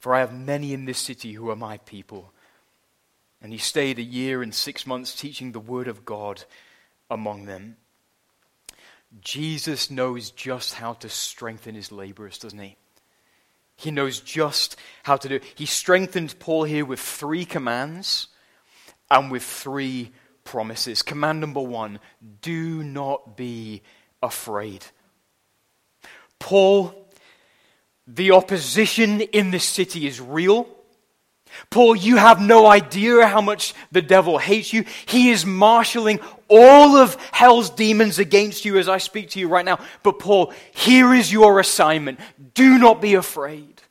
for 0.00 0.12
I 0.12 0.18
have 0.18 0.36
many 0.36 0.72
in 0.72 0.86
this 0.86 0.98
city 0.98 1.34
who 1.34 1.50
are 1.50 1.56
my 1.56 1.78
people. 1.78 2.32
And 3.40 3.52
he 3.52 3.58
stayed 3.58 4.00
a 4.00 4.02
year 4.02 4.42
and 4.42 4.52
six 4.52 4.88
months 4.88 5.14
teaching 5.14 5.52
the 5.52 5.60
word 5.60 5.86
of 5.86 6.04
God 6.04 6.42
among 7.08 7.44
them. 7.44 7.76
Jesus 9.20 9.90
knows 9.90 10.30
just 10.30 10.74
how 10.74 10.94
to 10.94 11.08
strengthen 11.08 11.74
his 11.74 11.92
laborers, 11.92 12.38
doesn't 12.38 12.58
he? 12.58 12.76
He 13.76 13.90
knows 13.90 14.20
just 14.20 14.76
how 15.02 15.16
to 15.16 15.28
do 15.28 15.34
it. 15.36 15.44
He 15.54 15.66
strengthened 15.66 16.38
Paul 16.38 16.64
here 16.64 16.84
with 16.84 17.00
three 17.00 17.44
commands 17.44 18.28
and 19.10 19.30
with 19.30 19.42
three 19.42 20.12
promises. 20.44 21.02
Command 21.02 21.40
number 21.40 21.60
one 21.60 21.98
do 22.40 22.82
not 22.82 23.36
be 23.36 23.82
afraid. 24.22 24.84
Paul, 26.38 26.94
the 28.06 28.32
opposition 28.32 29.20
in 29.20 29.50
this 29.50 29.64
city 29.64 30.06
is 30.06 30.20
real. 30.20 30.68
Paul, 31.70 31.96
you 31.96 32.16
have 32.16 32.40
no 32.40 32.66
idea 32.66 33.26
how 33.26 33.40
much 33.40 33.74
the 33.90 34.02
devil 34.02 34.38
hates 34.38 34.72
you. 34.72 34.84
He 35.06 35.30
is 35.30 35.46
marshaling 35.46 36.20
all 36.48 36.96
of 36.96 37.16
hell's 37.32 37.70
demons 37.70 38.18
against 38.18 38.64
you 38.64 38.78
as 38.78 38.88
I 38.88 38.98
speak 38.98 39.30
to 39.30 39.40
you 39.40 39.48
right 39.48 39.64
now. 39.64 39.78
But, 40.02 40.18
Paul, 40.18 40.52
here 40.72 41.14
is 41.14 41.32
your 41.32 41.60
assignment. 41.60 42.20
Do 42.54 42.78
not 42.78 43.00
be 43.00 43.14
afraid. 43.14 43.82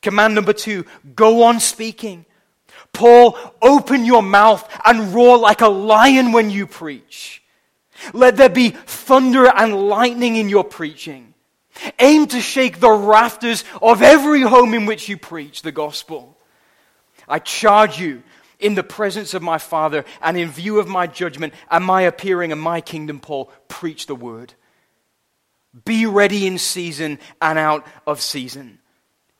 Command 0.00 0.34
number 0.34 0.52
two 0.52 0.84
go 1.14 1.42
on 1.42 1.60
speaking. 1.60 2.24
Paul, 2.92 3.36
open 3.60 4.04
your 4.04 4.22
mouth 4.22 4.66
and 4.84 5.12
roar 5.14 5.36
like 5.38 5.60
a 5.60 5.68
lion 5.68 6.32
when 6.32 6.50
you 6.50 6.66
preach. 6.66 7.42
Let 8.12 8.36
there 8.36 8.48
be 8.48 8.70
thunder 8.70 9.46
and 9.46 9.88
lightning 9.88 10.36
in 10.36 10.48
your 10.48 10.64
preaching. 10.64 11.34
Aim 11.98 12.26
to 12.28 12.40
shake 12.40 12.80
the 12.80 12.90
rafters 12.90 13.64
of 13.82 14.02
every 14.02 14.40
home 14.42 14.74
in 14.74 14.86
which 14.86 15.08
you 15.08 15.16
preach 15.16 15.62
the 15.62 15.72
gospel. 15.72 16.37
I 17.28 17.38
charge 17.38 17.98
you 17.98 18.22
in 18.58 18.74
the 18.74 18.82
presence 18.82 19.34
of 19.34 19.42
my 19.42 19.58
Father 19.58 20.04
and 20.20 20.36
in 20.36 20.50
view 20.50 20.78
of 20.78 20.88
my 20.88 21.06
judgment 21.06 21.54
and 21.70 21.84
my 21.84 22.02
appearing 22.02 22.50
in 22.50 22.58
my 22.58 22.80
kingdom, 22.80 23.20
Paul, 23.20 23.50
preach 23.68 24.06
the 24.06 24.14
word. 24.14 24.54
Be 25.84 26.06
ready 26.06 26.46
in 26.46 26.58
season 26.58 27.18
and 27.40 27.58
out 27.58 27.86
of 28.06 28.20
season. 28.20 28.80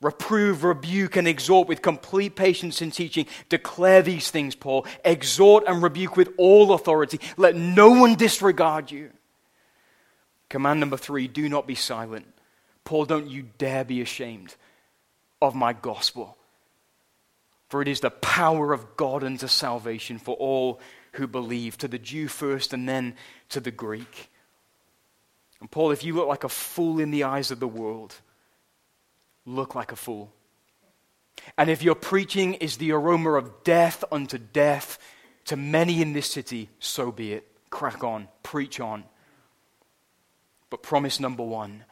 Reprove, 0.01 0.63
rebuke, 0.63 1.17
and 1.17 1.27
exhort 1.27 1.67
with 1.67 1.81
complete 1.81 2.35
patience 2.35 2.81
in 2.81 2.91
teaching. 2.91 3.25
Declare 3.49 4.03
these 4.03 4.31
things, 4.31 4.55
Paul. 4.55 4.85
Exhort 5.03 5.65
and 5.67 5.83
rebuke 5.83 6.15
with 6.15 6.29
all 6.37 6.71
authority. 6.71 7.19
Let 7.35 7.55
no 7.55 7.89
one 7.89 8.15
disregard 8.15 8.91
you. 8.91 9.11
Command 10.47 10.79
number 10.79 10.95
three 10.95 11.27
do 11.27 11.49
not 11.49 11.67
be 11.67 11.75
silent. 11.75 12.27
Paul, 12.85 13.05
don't 13.05 13.27
you 13.27 13.49
dare 13.57 13.83
be 13.83 14.01
ashamed 14.01 14.55
of 15.41 15.53
my 15.53 15.73
gospel 15.73 16.37
for 17.69 17.81
it 17.81 17.87
is 17.87 17.99
the 18.01 18.09
power 18.09 18.73
of 18.73 18.97
God 18.97 19.23
unto 19.23 19.47
salvation 19.47 20.17
for 20.17 20.35
all 20.35 20.79
who 21.13 21.27
believe, 21.27 21.77
to 21.77 21.87
the 21.87 21.97
Jew 21.97 22.27
first 22.27 22.73
and 22.73 22.87
then 22.87 23.15
to 23.49 23.59
the 23.59 23.71
Greek. 23.71 24.29
And 25.59 25.69
Paul, 25.69 25.91
if 25.91 26.03
you 26.03 26.13
look 26.13 26.27
like 26.27 26.43
a 26.43 26.49
fool 26.49 26.99
in 26.99 27.11
the 27.11 27.23
eyes 27.23 27.51
of 27.51 27.59
the 27.59 27.67
world, 27.67 28.15
look 29.45 29.75
like 29.75 29.91
a 29.91 29.95
fool. 29.95 30.31
And 31.57 31.69
if 31.69 31.81
your 31.81 31.95
preaching 31.95 32.55
is 32.55 32.77
the 32.77 32.91
aroma 32.91 33.33
of 33.33 33.63
death 33.63 34.03
unto 34.11 34.37
death 34.37 34.99
to 35.45 35.55
many 35.55 36.01
in 36.01 36.13
this 36.13 36.31
city, 36.31 36.69
so 36.79 37.11
be 37.11 37.33
it. 37.33 37.47
Crack 37.69 38.03
on, 38.03 38.27
preach 38.43 38.79
on. 38.79 39.03
But 40.69 40.83
promise 40.83 41.19
number 41.19 41.43
one 41.43 41.85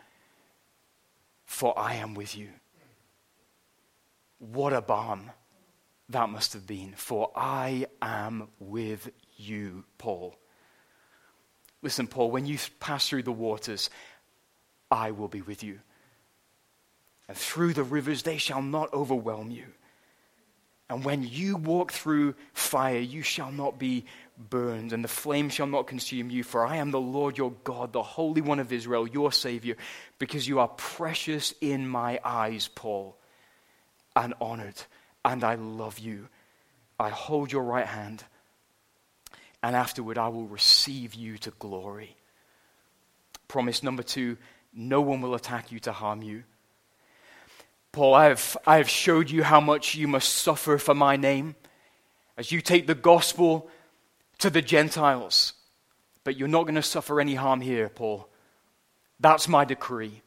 for 1.47 1.77
I 1.79 1.95
am 1.95 2.13
with 2.13 2.37
you. 2.37 2.49
What 4.37 4.73
a 4.73 4.81
balm 4.81 5.31
that 6.09 6.29
must 6.29 6.53
have 6.53 6.65
been, 6.65 6.93
for 6.95 7.31
I 7.35 7.87
am 8.01 8.47
with 8.59 9.09
you, 9.35 9.83
Paul. 9.97 10.35
Listen, 11.81 12.07
Paul, 12.07 12.31
when 12.31 12.45
you 12.45 12.57
pass 12.79 13.09
through 13.09 13.23
the 13.23 13.31
waters, 13.31 13.89
I 14.89 15.11
will 15.11 15.27
be 15.27 15.41
with 15.41 15.63
you. 15.63 15.79
And 17.27 17.35
through 17.35 17.73
the 17.73 17.83
rivers, 17.83 18.23
they 18.23 18.37
shall 18.37 18.61
not 18.61 18.93
overwhelm 18.93 19.51
you. 19.51 19.65
And 20.89 21.03
when 21.03 21.23
you 21.23 21.57
walk 21.57 21.91
through 21.91 22.35
fire, 22.53 22.99
you 22.99 23.21
shall 23.21 23.51
not 23.51 23.77
be 23.77 24.05
burned, 24.37 24.93
and 24.93 25.03
the 25.03 25.09
flame 25.09 25.49
shall 25.49 25.67
not 25.67 25.87
consume 25.87 26.29
you. 26.29 26.43
For 26.43 26.65
I 26.65 26.77
am 26.77 26.91
the 26.91 26.99
Lord 27.01 27.37
your 27.37 27.51
God, 27.65 27.91
the 27.91 28.03
Holy 28.03 28.39
One 28.39 28.59
of 28.59 28.71
Israel, 28.71 29.05
your 29.05 29.33
Savior, 29.33 29.75
because 30.17 30.47
you 30.47 30.59
are 30.59 30.69
precious 30.69 31.53
in 31.59 31.87
my 31.87 32.21
eyes, 32.23 32.69
Paul, 32.69 33.17
and 34.15 34.33
honored, 34.39 34.81
and 35.27 35.43
I 35.43 35.53
love 35.55 35.99
you. 35.99 36.29
I 36.99 37.09
hold 37.09 37.51
your 37.51 37.63
right 37.63 37.85
hand, 37.85 38.23
and 39.61 39.75
afterward 39.75 40.17
I 40.17 40.29
will 40.29 40.47
receive 40.47 41.13
you 41.13 41.37
to 41.39 41.51
glory. 41.51 42.15
Promise 43.47 43.83
number 43.83 44.03
two 44.03 44.37
no 44.73 45.01
one 45.01 45.21
will 45.21 45.35
attack 45.35 45.71
you 45.71 45.79
to 45.79 45.91
harm 45.91 46.21
you 46.21 46.43
Paul, 47.97 48.13
I 48.13 48.25
have, 48.25 48.57
I 48.67 48.77
have 48.77 48.89
showed 48.89 49.31
you 49.31 49.41
how 49.41 49.59
much 49.59 49.95
you 49.95 50.07
must 50.07 50.29
suffer 50.31 50.77
for 50.77 50.93
my 50.93 51.15
name 51.15 51.55
as 52.37 52.51
you 52.51 52.61
take 52.61 52.85
the 52.85 52.93
gospel 52.93 53.71
to 54.37 54.51
the 54.51 54.61
Gentiles. 54.61 55.53
But 56.23 56.37
you're 56.37 56.47
not 56.47 56.65
going 56.65 56.75
to 56.75 56.83
suffer 56.83 57.19
any 57.19 57.33
harm 57.33 57.59
here, 57.59 57.89
Paul. 57.89 58.29
That's 59.19 59.47
my 59.47 59.65
decree. 59.65 60.21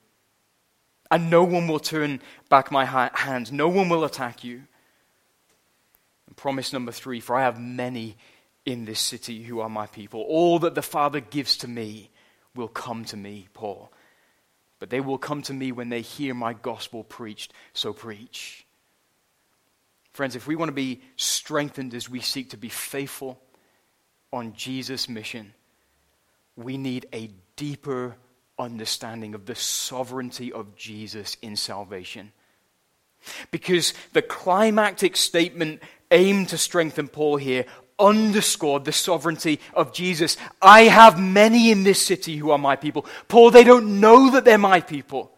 And 1.13 1.31
no 1.31 1.45
one 1.45 1.69
will 1.69 1.79
turn 1.79 2.21
back 2.49 2.73
my 2.73 2.85
hand, 2.85 3.53
no 3.53 3.69
one 3.69 3.89
will 3.89 4.03
attack 4.03 4.43
you. 4.43 4.63
Promise 6.41 6.73
number 6.73 6.93
three 6.93 7.21
for 7.21 7.37
I 7.37 7.43
have 7.43 7.61
many 7.61 8.17
in 8.67 8.85
this 8.85 9.01
city 9.01 9.43
who 9.43 9.61
are 9.61 9.69
my 9.69 9.87
people. 9.87 10.23
All 10.23 10.59
that 10.61 10.75
the 10.75 10.83
Father 10.83 11.21
gives 11.21 11.57
to 11.59 11.69
me 11.69 12.11
will 12.55 12.69
come 12.69 13.05
to 13.07 13.17
me, 13.17 13.49
Paul 13.55 13.93
but 14.81 14.91
they 14.91 15.01
will 15.01 15.19
come 15.19 15.43
to 15.43 15.55
me 15.55 15.71
when 15.71 15.91
they 15.91 16.01
hear 16.01 16.35
my 16.35 16.55
gospel 16.55 17.05
preached. 17.05 17.53
So 17.75 17.93
preach. 17.93 18.67
Friends, 20.13 20.35
if 20.35 20.49
we 20.49 20.57
want 20.57 20.71
to 20.71 20.75
be 20.75 21.03
strengthened 21.17 21.95
as 21.95 22.09
we 22.09 22.21
seek 22.21 22.51
to 22.51 22.57
be 22.57 22.71
faithful 22.71 23.39
on 24.33 24.55
Jesus' 24.55 25.09
mission, 25.09 25.53
we 26.57 26.77
need 26.77 27.07
a 27.13 27.31
deeper 27.55 28.17
understanding 28.59 29.35
of 29.35 29.47
the 29.47 29.55
sovereignty 29.55 30.53
of 30.53 30.75
Jesus 30.75 31.37
in 31.43 31.57
salvation. 31.57 32.33
Because 33.51 33.93
the 34.15 34.23
climactic 34.23 35.15
statement 35.15 35.83
aimed 36.11 36.49
to 36.51 36.59
strengthen 36.59 37.09
Paul 37.09 37.37
here 37.37 37.67
underscored 37.99 38.85
the 38.85 38.93
sovereignty 38.93 39.61
of 39.75 39.93
Jesus. 39.93 40.37
I 40.61 40.85
have 40.85 41.21
many 41.21 41.71
in 41.71 41.85
this 41.85 42.05
city 42.05 42.37
who 42.37 42.51
are 42.51 42.59
my 42.59 42.77
people. 42.77 43.05
Paul, 43.29 43.51
they 43.51 43.65
don't 43.65 44.01
know 44.01 44.31
that 44.31 44.45
they're 44.45 44.59
my 44.59 44.81
people. 44.81 45.33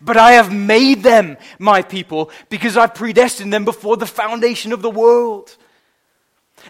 But 0.00 0.16
I 0.16 0.32
have 0.32 0.52
made 0.52 1.02
them 1.02 1.36
my 1.58 1.82
people 1.82 2.30
because 2.48 2.76
I've 2.76 2.94
predestined 2.94 3.52
them 3.52 3.64
before 3.64 3.96
the 3.96 4.06
foundation 4.06 4.72
of 4.72 4.82
the 4.82 4.90
world. 4.90 5.56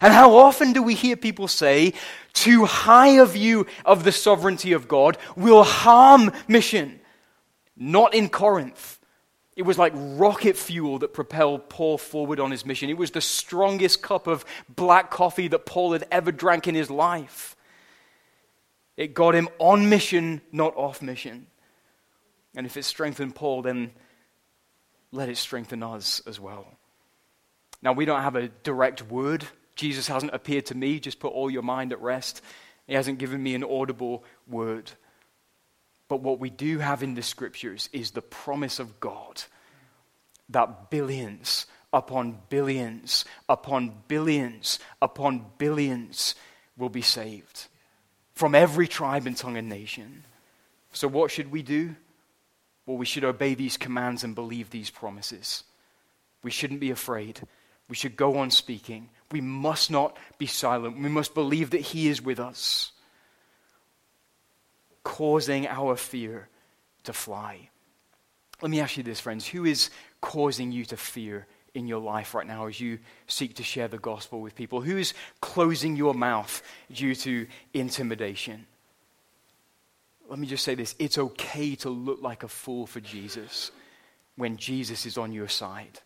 And 0.01 0.12
how 0.12 0.37
often 0.37 0.73
do 0.73 0.83
we 0.83 0.95
hear 0.95 1.16
people 1.16 1.49
say, 1.49 1.95
too 2.35 2.66
high 2.66 3.21
a 3.21 3.25
view 3.25 3.66
of 3.87 4.05
the 4.05 4.12
sovereignty 4.12 4.73
of 4.73 4.88
God 4.88 5.16
will 5.37 5.62
harm 5.62 6.33
mission? 6.47 7.01
Not 7.77 8.14
in 8.14 8.29
Corinth. 8.29 8.96
It 9.57 9.62
was 9.62 9.79
like 9.79 9.95
rocket 9.97 10.57
fuel 10.57 10.99
that 10.99 11.14
propelled 11.14 11.71
Paul 11.71 11.97
forward 11.97 12.38
on 12.38 12.51
his 12.51 12.66
mission. 12.66 12.90
It 12.90 12.99
was 12.99 13.11
the 13.11 13.23
strongest 13.23 14.03
cup 14.03 14.27
of 14.27 14.45
black 14.69 15.11
coffee 15.11 15.49
that 15.49 15.64
Paul 15.64 15.95
had 15.95 16.07
ever 16.11 16.31
drank 16.31 16.69
in 16.69 16.75
his 16.75 16.90
life. 16.90 17.57
It 18.99 19.14
got 19.14 19.35
him 19.35 19.49
on 19.59 19.88
mission, 19.88 20.42
not 20.53 20.77
off 20.77 21.01
mission. 21.01 21.47
And 22.55 22.66
if 22.66 22.77
it 22.77 22.85
strengthened 22.85 23.35
Paul, 23.35 23.62
then 23.62 23.92
let 25.11 25.31
it 25.31 25.38
strengthen 25.38 25.83
us 25.83 26.21
as 26.27 26.38
well. 26.38 26.66
Now, 27.83 27.92
we 27.92 28.05
don't 28.05 28.23
have 28.23 28.37
a 28.37 28.49
direct 28.49 29.03
word. 29.03 29.47
Jesus 29.75 30.07
hasn't 30.07 30.35
appeared 30.35 30.66
to 30.66 30.75
me. 30.75 31.01
Just 31.01 31.19
put 31.19 31.33
all 31.33 31.51
your 31.51 31.62
mind 31.62 31.92
at 31.92 32.01
rest. 32.01 32.42
He 32.87 32.95
hasn't 32.95 33.19
given 33.19 33.42
me 33.42 33.55
an 33.55 33.64
audible 33.64 34.25
word. 34.47 34.90
But 36.09 36.21
what 36.21 36.38
we 36.38 36.51
do 36.51 36.79
have 36.79 37.03
in 37.03 37.14
the 37.14 37.23
scriptures 37.23 37.88
is 37.92 38.11
the 38.11 38.23
promise 38.23 38.79
of 38.79 39.01
God 39.01 39.42
that 40.49 40.90
billions 40.90 41.66
upon 41.92 42.38
billions 42.49 43.25
upon 43.49 43.92
billions 44.07 44.79
upon 45.03 45.47
billions 45.59 46.35
will 46.77 46.88
be 46.88 47.03
saved 47.03 47.66
from 48.35 48.55
every 48.55 48.87
tribe 48.87 49.27
and 49.27 49.37
tongue 49.37 49.57
and 49.57 49.69
nation. 49.69 50.25
So, 50.92 51.09
what 51.09 51.31
should 51.31 51.51
we 51.51 51.62
do? 51.62 51.97
Well, 52.85 52.99
we 52.99 53.07
should 53.07 53.25
obey 53.25 53.55
these 53.55 53.77
commands 53.77 54.23
and 54.23 54.35
believe 54.35 54.71
these 54.71 54.90
promises. 54.90 55.64
We 56.45 56.51
shouldn't 56.53 56.81
be 56.81 56.90
afraid. 56.90 57.40
We 57.88 57.97
should 57.97 58.16
go 58.16 58.38
on 58.38 58.51
speaking. 58.51 59.09
We 59.33 59.40
must 59.40 59.90
not 59.90 60.16
be 60.38 60.47
silent. 60.47 61.03
We 61.03 61.09
must 61.09 61.35
believe 61.35 61.71
that 61.71 61.81
He 61.81 62.09
is 62.09 62.23
with 62.23 62.38
us 62.38 62.92
causing 65.07 65.69
our 65.69 65.95
fear 65.95 66.49
to 67.05 67.12
fly. 67.12 67.71
Let 68.61 68.73
me 68.73 68.81
ask 68.81 68.97
you 68.97 69.05
this, 69.05 69.21
friends. 69.21 69.47
Who 69.47 69.64
is 69.64 69.90
causing 70.21 70.73
you 70.73 70.85
to 70.87 70.97
fear 70.97 71.47
in 71.75 71.87
your 71.87 72.01
life 72.01 72.35
right 72.35 72.47
now 72.47 72.66
as 72.66 72.81
you 72.81 72.99
seek 73.29 73.55
to 73.55 73.62
share 73.62 73.87
the 73.87 73.99
gospel 73.99 74.40
with 74.40 74.57
people? 74.57 74.81
Who 74.81 74.97
is 74.97 75.14
closing 75.40 75.95
your 75.95 76.12
mouth 76.12 76.61
due 76.92 77.14
to 77.14 77.47
intimidation? 77.73 78.66
Let 80.29 80.40
me 80.40 80.49
just 80.49 80.64
say 80.64 80.75
this 80.75 80.97
it's 80.99 81.19
okay 81.19 81.77
to 81.77 81.88
look 81.88 82.21
like 82.21 82.42
a 82.42 82.49
fool 82.49 82.85
for 82.85 82.99
Jesus 82.99 83.71
when 84.35 84.57
Jesus 84.57 85.07
is 85.07 85.16
on 85.16 85.33
your 85.33 85.49
side. 85.49 86.01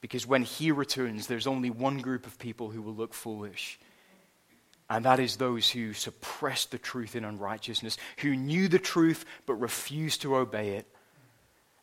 Because 0.00 0.26
when 0.26 0.44
he 0.44 0.72
returns, 0.72 1.26
there's 1.26 1.46
only 1.46 1.68
one 1.68 1.98
group 1.98 2.26
of 2.26 2.38
people 2.38 2.70
who 2.70 2.80
will 2.80 2.94
look 2.94 3.12
foolish, 3.12 3.78
and 4.88 5.04
that 5.04 5.20
is 5.20 5.36
those 5.36 5.70
who 5.70 5.92
suppressed 5.92 6.70
the 6.70 6.78
truth 6.78 7.16
in 7.16 7.24
unrighteousness, 7.24 7.96
who 8.18 8.36
knew 8.36 8.68
the 8.68 8.78
truth 8.78 9.24
but 9.44 9.54
refused 9.54 10.22
to 10.22 10.36
obey 10.36 10.70
it, 10.70 10.86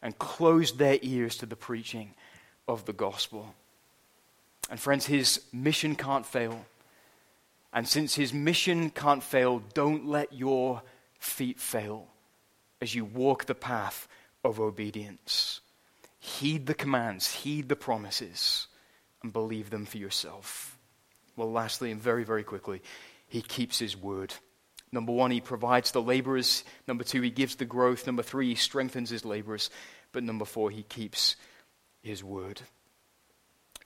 and 0.02 0.18
closed 0.20 0.78
their 0.78 1.00
ears 1.02 1.38
to 1.38 1.46
the 1.46 1.56
preaching 1.56 2.14
of 2.68 2.86
the 2.86 2.94
gospel. 2.94 3.54
And 4.70 4.80
friends, 4.80 5.06
his 5.06 5.42
mission 5.52 5.96
can't 5.96 6.26
fail. 6.26 6.66
And 7.74 7.88
since 7.88 8.16
his 8.16 8.34
mission 8.34 8.90
can't 8.90 9.24
fail, 9.24 9.62
don't 9.74 10.06
let 10.06 10.34
your 10.34 10.82
feet 11.20 11.60
fail 11.60 12.08
as 12.82 12.94
you 12.94 13.06
walk 13.06 13.46
the 13.46 13.56
path 13.56 14.08
of 14.44 14.60
obedience. 14.60 15.62
Heed 16.20 16.68
the 16.68 16.74
commands, 16.74 17.32
heed 17.32 17.70
the 17.70 17.76
promises, 17.76 18.68
and 19.22 19.34
believe 19.34 19.70
them 19.70 19.86
for 19.86 19.98
yourself. 19.98 20.73
Well, 21.36 21.52
lastly, 21.52 21.92
and 21.92 22.02
very, 22.02 22.24
very 22.24 22.44
quickly, 22.44 22.82
he 23.28 23.42
keeps 23.42 23.80
his 23.80 23.98
word. 23.98 24.34
Number 24.92 25.12
one, 25.12 25.32
he 25.32 25.42
provides 25.42 25.92
the 25.92 26.02
laborers. 26.02 26.64
Number 26.88 27.04
two, 27.04 27.22
he 27.22 27.32
gives 27.32 27.56
the 27.56 27.66
growth. 27.66 28.06
Number 28.06 28.22
three, 28.22 28.50
he 28.50 28.56
strengthens 28.56 29.10
his 29.10 29.26
laborers. 29.26 29.72
But 30.12 30.24
number 30.24 30.46
four, 30.46 30.70
he 30.70 30.84
keeps 30.84 31.36
his 32.04 32.24
word. 32.24 32.62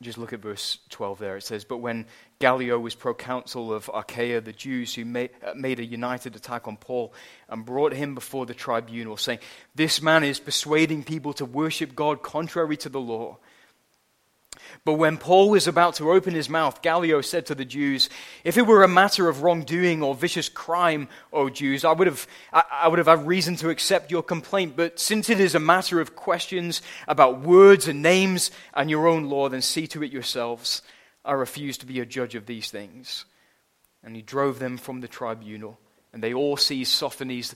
Just 0.02 0.18
look 0.18 0.34
at 0.34 0.42
verse 0.42 0.78
12 0.90 1.20
there. 1.20 1.38
It 1.38 1.44
says, 1.44 1.64
But 1.64 1.78
when 1.78 2.06
Gallio 2.40 2.78
was 2.78 2.94
proconsul 2.94 3.74
of 3.74 3.90
Achaia, 3.92 4.42
the 4.42 4.54
Jews 4.54 4.94
who 4.94 5.06
made, 5.06 5.32
uh, 5.44 5.54
made 5.56 5.80
a 5.80 5.86
united 5.86 6.36
attack 6.36 6.68
on 6.68 6.78
Paul 6.78 7.14
and 7.50 7.66
brought 7.66 7.94
him 7.94 8.14
before 8.14 8.46
the 8.46 8.54
tribunal, 8.54 9.18
saying, 9.18 9.40
This 9.74 10.02
man 10.02 10.24
is 10.24 10.40
persuading 10.40 11.04
people 11.04 11.34
to 11.34 11.46
worship 11.46 11.96
God 11.96 12.22
contrary 12.22 12.78
to 12.78 12.90
the 12.90 13.00
law. 13.00 13.38
But 14.86 14.94
when 14.94 15.18
Paul 15.18 15.50
was 15.50 15.68
about 15.68 15.96
to 15.96 16.12
open 16.12 16.34
his 16.34 16.50
mouth, 16.50 16.82
Gallio 16.82 17.22
said 17.22 17.46
to 17.48 17.56
the 17.56 17.66
Jews, 17.66 18.10
If 18.44 18.58
it 18.58 18.66
were 18.66 18.84
a 18.84 18.88
matter 18.88 19.28
of 19.28 19.42
wrongdoing 19.42 20.02
or 20.02 20.16
vicious 20.16 20.50
crime, 20.50 21.08
O 21.34 21.50
Jews, 21.50 21.84
I 21.84 21.92
would, 21.92 22.08
have, 22.08 22.28
I 22.54 22.88
would 22.88 23.00
have 23.00 23.08
had 23.08 23.28
reason 23.28 23.56
to 23.58 23.70
accept 23.70 24.12
your 24.12 24.24
complaint. 24.24 24.76
But 24.76 25.00
since 25.00 25.30
it 25.30 25.40
is 25.40 25.56
a 25.56 25.60
matter 25.60 26.00
of 26.00 26.16
questions 26.16 26.82
about 27.08 27.42
words 27.42 27.88
and 27.88 28.02
names 28.02 28.52
and 28.74 28.90
your 28.90 29.08
own 29.08 29.30
law, 29.30 29.50
then 29.50 29.62
see 29.62 29.88
to 29.88 30.04
it 30.04 30.12
yourselves. 30.12 30.82
I 31.26 31.34
refuse 31.34 31.78
to 31.80 31.86
be 31.86 32.00
a 32.00 32.06
judge 32.06 32.36
of 32.36 32.46
these 32.46 32.72
things. 32.72 33.26
And 34.04 34.16
he 34.16 34.22
drove 34.22 34.60
them 34.60 34.78
from 34.78 35.02
the 35.02 35.08
tribunal. 35.08 35.80
And 36.14 36.24
they 36.24 36.34
all 36.34 36.58
seized 36.58 36.94
Sosthenes, 36.94 37.56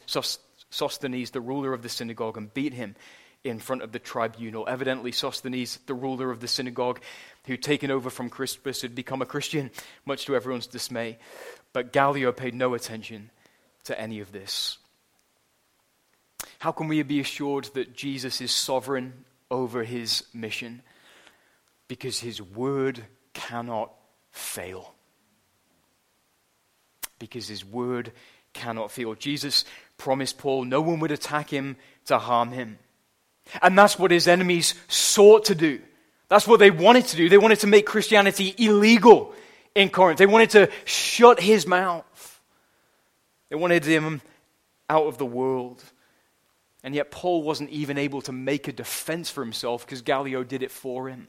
Sosthenes, 0.69 1.31
the 1.31 1.41
ruler 1.41 1.73
of 1.73 1.81
the 1.81 1.89
synagogue, 1.89 2.37
and 2.37 2.53
beat 2.53 2.73
him 2.73 2.95
in 3.43 3.59
front 3.59 3.81
of 3.81 3.91
the 3.91 3.99
tribunal. 3.99 4.67
Evidently, 4.67 5.11
Sosthenes, 5.11 5.79
the 5.87 5.93
ruler 5.93 6.29
of 6.29 6.39
the 6.39 6.47
synagogue, 6.47 7.01
who'd 7.45 7.63
taken 7.63 7.89
over 7.89 8.09
from 8.09 8.29
Crispus, 8.29 8.81
had 8.81 8.93
become 8.93 9.21
a 9.21 9.25
Christian, 9.25 9.71
much 10.05 10.25
to 10.25 10.35
everyone's 10.35 10.67
dismay. 10.67 11.17
But 11.73 11.91
Gallio 11.91 12.31
paid 12.31 12.53
no 12.53 12.73
attention 12.73 13.31
to 13.85 13.99
any 13.99 14.19
of 14.19 14.31
this. 14.31 14.77
How 16.59 16.71
can 16.71 16.87
we 16.87 17.01
be 17.01 17.19
assured 17.19 17.65
that 17.73 17.95
Jesus 17.95 18.41
is 18.41 18.51
sovereign 18.51 19.25
over 19.49 19.83
his 19.83 20.23
mission? 20.33 20.83
Because 21.87 22.19
his 22.19 22.41
word 22.41 23.03
cannot 23.33 23.91
fail. 24.29 24.93
Because 27.17 27.47
his 27.47 27.65
word 27.65 28.11
cannot 28.53 28.91
fail. 28.91 29.15
Jesus 29.15 29.65
promised 29.97 30.37
Paul 30.37 30.65
no 30.65 30.81
one 30.81 30.99
would 30.99 31.11
attack 31.11 31.49
him 31.49 31.77
to 32.05 32.19
harm 32.19 32.51
him. 32.51 32.77
And 33.61 33.77
that's 33.77 33.99
what 33.99 34.11
his 34.11 34.27
enemies 34.27 34.75
sought 34.87 35.45
to 35.45 35.55
do. 35.55 35.81
That's 36.29 36.47
what 36.47 36.59
they 36.59 36.71
wanted 36.71 37.07
to 37.07 37.17
do. 37.17 37.27
They 37.27 37.37
wanted 37.37 37.59
to 37.59 37.67
make 37.67 37.85
Christianity 37.85 38.55
illegal 38.57 39.33
in 39.75 39.89
Corinth. 39.89 40.17
They 40.17 40.25
wanted 40.25 40.51
to 40.51 40.69
shut 40.85 41.39
his 41.39 41.67
mouth. 41.67 42.39
They 43.49 43.55
wanted 43.55 43.83
him 43.83 44.21
out 44.89 45.07
of 45.07 45.17
the 45.17 45.25
world. 45.25 45.83
And 46.83 46.95
yet, 46.95 47.11
Paul 47.11 47.43
wasn't 47.43 47.69
even 47.69 47.97
able 47.97 48.21
to 48.23 48.31
make 48.31 48.67
a 48.67 48.71
defense 48.71 49.29
for 49.29 49.43
himself 49.43 49.85
because 49.85 50.01
Gallio 50.01 50.43
did 50.43 50.63
it 50.63 50.71
for 50.71 51.09
him. 51.09 51.27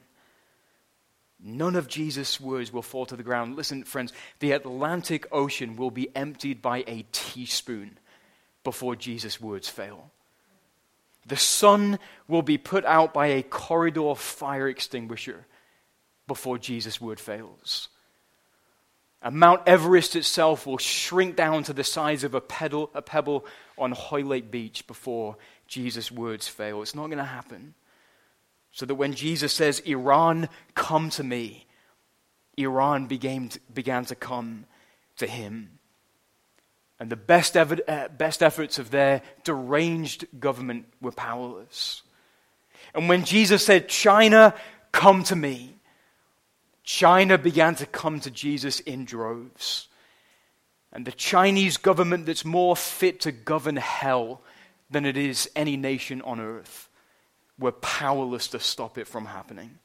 None 1.45 1.75
of 1.75 1.89
Jesus' 1.89 2.41
words 2.41 2.73
will 2.73 2.83
fall 2.83 3.05
to 3.07 3.17
the 3.17 3.25
ground. 3.25 3.57
Listen, 3.57 3.83
friends, 3.83 4.13
the 4.39 4.53
Atlantic 4.53 5.27
Ocean 5.33 5.75
will 5.75 5.91
be 5.91 6.15
emptied 6.15 6.63
by 6.63 6.85
a 6.87 7.05
teaspoon 7.11 7.99
before 8.63 8.95
Jesus' 8.95 9.41
words 9.41 9.69
fail. 9.69 10.13
The 11.27 11.37
sun 11.37 11.99
will 12.29 12.43
be 12.43 12.59
put 12.59 12.85
out 12.85 13.15
by 13.15 13.29
a 13.29 13.43
corridor 13.43 14.15
fire 14.15 14.69
extinguisher 14.69 15.47
before 16.27 16.59
Jesus' 16.59 17.01
word 17.01 17.21
fails. 17.21 17.89
And 19.23 19.37
Mount 19.37 19.63
Everest 19.67 20.17
itself 20.17 20.67
will 20.67 20.79
shrink 20.79 21.37
down 21.37 21.63
to 21.65 21.73
the 21.73 21.85
size 21.85 22.25
of 22.25 22.35
a, 22.35 22.41
pedal, 22.41 22.91
a 22.93 23.03
pebble 23.03 23.47
on 23.79 23.93
Hoylake 23.93 24.51
Beach 24.51 24.85
before 24.89 25.37
Jesus' 25.69 26.11
words 26.11 26.49
fail. 26.49 26.83
It's 26.83 26.95
not 26.95 27.07
going 27.07 27.19
to 27.19 27.25
happen. 27.25 27.75
So 28.73 28.85
that 28.87 28.97
when 28.97 29.15
Jesus 29.15 29.53
says, 29.53 29.79
Iran, 29.81 30.49
come 30.75 31.11
to 31.11 31.23
me, 31.23 31.67
Iran 32.57 33.07
began 33.07 33.51
began 33.73 34.05
to 34.07 34.15
come 34.15 34.67
to 35.17 35.27
him. 35.27 35.79
And 37.03 37.11
the 37.11 37.17
best, 37.17 37.57
uh, 37.57 37.65
best 38.17 38.45
efforts 38.45 38.79
of 38.79 38.93
their 38.93 39.23
deranged 39.43 40.25
government 40.39 40.87
were 41.01 41.11
powerless. 41.11 42.03
And 42.95 43.09
when 43.09 43.25
Jesus 43.25 43.67
said, 43.67 43.89
China, 43.89 44.55
come 44.93 45.25
to 45.25 45.35
me, 45.35 45.75
China 46.85 47.39
began 47.39 47.75
to 47.75 47.87
come 47.87 48.21
to 48.21 48.31
Jesus 48.31 48.79
in 48.79 49.05
droves. 49.05 49.89
And 50.93 51.05
the 51.05 51.11
Chinese 51.11 51.77
government 51.77 52.27
that's 52.27 52.45
more 52.45 52.77
fit 52.77 53.19
to 53.23 53.33
govern 53.33 53.79
hell 53.79 54.41
than 54.89 55.05
it 55.05 55.17
is 55.17 55.51
any 55.57 55.77
nation 55.77 56.23
on 56.23 56.39
earth 56.39 56.89
were 57.59 57.73
powerless 57.73 58.47
to 58.47 58.61
stop 58.61 58.97
it 58.97 59.09
from 59.09 59.27
happening. 59.27 59.81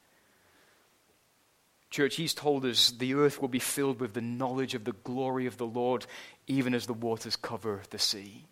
Church, 1.90 2.16
he's 2.16 2.34
told 2.34 2.64
us 2.66 2.90
the 2.90 3.14
earth 3.14 3.40
will 3.40 3.48
be 3.48 3.58
filled 3.58 4.00
with 4.00 4.12
the 4.12 4.20
knowledge 4.20 4.74
of 4.74 4.84
the 4.84 4.92
glory 4.92 5.46
of 5.46 5.56
the 5.56 5.66
Lord, 5.66 6.06
even 6.46 6.74
as 6.74 6.86
the 6.86 6.92
waters 6.92 7.36
cover 7.36 7.82
the 7.90 7.98
sea. 7.98 8.46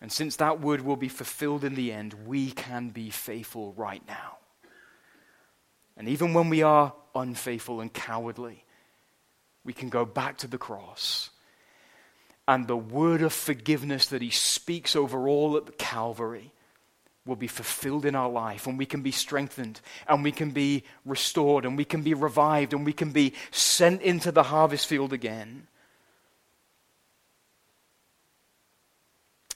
And 0.00 0.12
since 0.12 0.36
that 0.36 0.60
word 0.60 0.82
will 0.82 0.96
be 0.96 1.08
fulfilled 1.08 1.64
in 1.64 1.74
the 1.74 1.92
end, 1.92 2.14
we 2.26 2.50
can 2.50 2.90
be 2.90 3.08
faithful 3.08 3.72
right 3.76 4.02
now. 4.06 4.36
And 5.96 6.08
even 6.08 6.34
when 6.34 6.50
we 6.50 6.62
are 6.62 6.92
unfaithful 7.14 7.80
and 7.80 7.90
cowardly, 7.90 8.64
we 9.64 9.72
can 9.72 9.88
go 9.88 10.04
back 10.04 10.36
to 10.38 10.46
the 10.46 10.58
cross. 10.58 11.30
And 12.46 12.66
the 12.66 12.76
word 12.76 13.22
of 13.22 13.32
forgiveness 13.32 14.08
that 14.08 14.20
he 14.20 14.30
speaks 14.30 14.94
over 14.94 15.26
all 15.26 15.56
at 15.56 15.78
Calvary 15.78 16.52
will 17.26 17.36
be 17.36 17.48
fulfilled 17.48 18.06
in 18.06 18.14
our 18.14 18.30
life, 18.30 18.66
and 18.66 18.78
we 18.78 18.86
can 18.86 19.02
be 19.02 19.10
strengthened, 19.10 19.80
and 20.08 20.22
we 20.22 20.32
can 20.32 20.50
be 20.50 20.84
restored, 21.04 21.64
and 21.64 21.76
we 21.76 21.84
can 21.84 22.02
be 22.02 22.14
revived, 22.14 22.72
and 22.72 22.86
we 22.86 22.92
can 22.92 23.10
be 23.10 23.32
sent 23.50 24.00
into 24.02 24.30
the 24.32 24.44
harvest 24.44 24.86
field 24.86 25.12
again. 25.12 25.66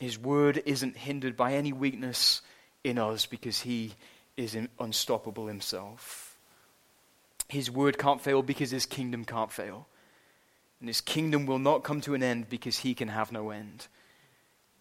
His 0.00 0.18
word 0.18 0.62
isn't 0.64 0.96
hindered 0.96 1.36
by 1.36 1.54
any 1.54 1.72
weakness 1.72 2.42
in 2.82 2.98
us 2.98 3.26
because 3.26 3.60
he 3.60 3.92
is 4.36 4.56
unstoppable 4.78 5.46
himself. 5.46 6.38
His 7.48 7.70
word 7.70 7.98
can't 7.98 8.20
fail 8.20 8.42
because 8.42 8.70
his 8.70 8.86
kingdom 8.86 9.24
can't 9.24 9.52
fail. 9.52 9.86
And 10.80 10.88
his 10.88 11.02
kingdom 11.02 11.44
will 11.44 11.58
not 11.58 11.84
come 11.84 12.00
to 12.02 12.14
an 12.14 12.22
end 12.22 12.48
because 12.48 12.78
he 12.78 12.94
can 12.94 13.08
have 13.08 13.32
no 13.32 13.50
end. 13.50 13.88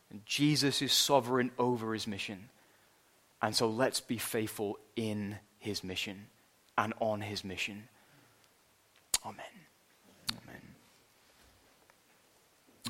And 0.09 0.25
Jesus 0.25 0.81
is 0.81 0.93
sovereign 0.93 1.51
over 1.59 1.93
his 1.93 2.07
mission. 2.07 2.49
And 3.41 3.55
so 3.55 3.69
let's 3.69 4.01
be 4.01 4.17
faithful 4.17 4.77
in 4.95 5.37
his 5.59 5.83
mission 5.83 6.27
and 6.77 6.93
on 6.99 7.21
his 7.21 7.43
mission. 7.43 7.87
Amen. 9.25 9.45
Amen. 10.43 10.61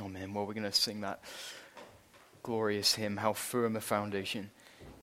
Amen. 0.02 0.34
Well, 0.34 0.46
we're 0.46 0.54
going 0.54 0.64
to 0.64 0.72
sing 0.72 1.02
that 1.02 1.22
glorious 2.44 2.96
hymn, 2.96 3.18
How 3.18 3.34
Firm 3.34 3.76
a 3.76 3.82
Foundation. 3.82 4.50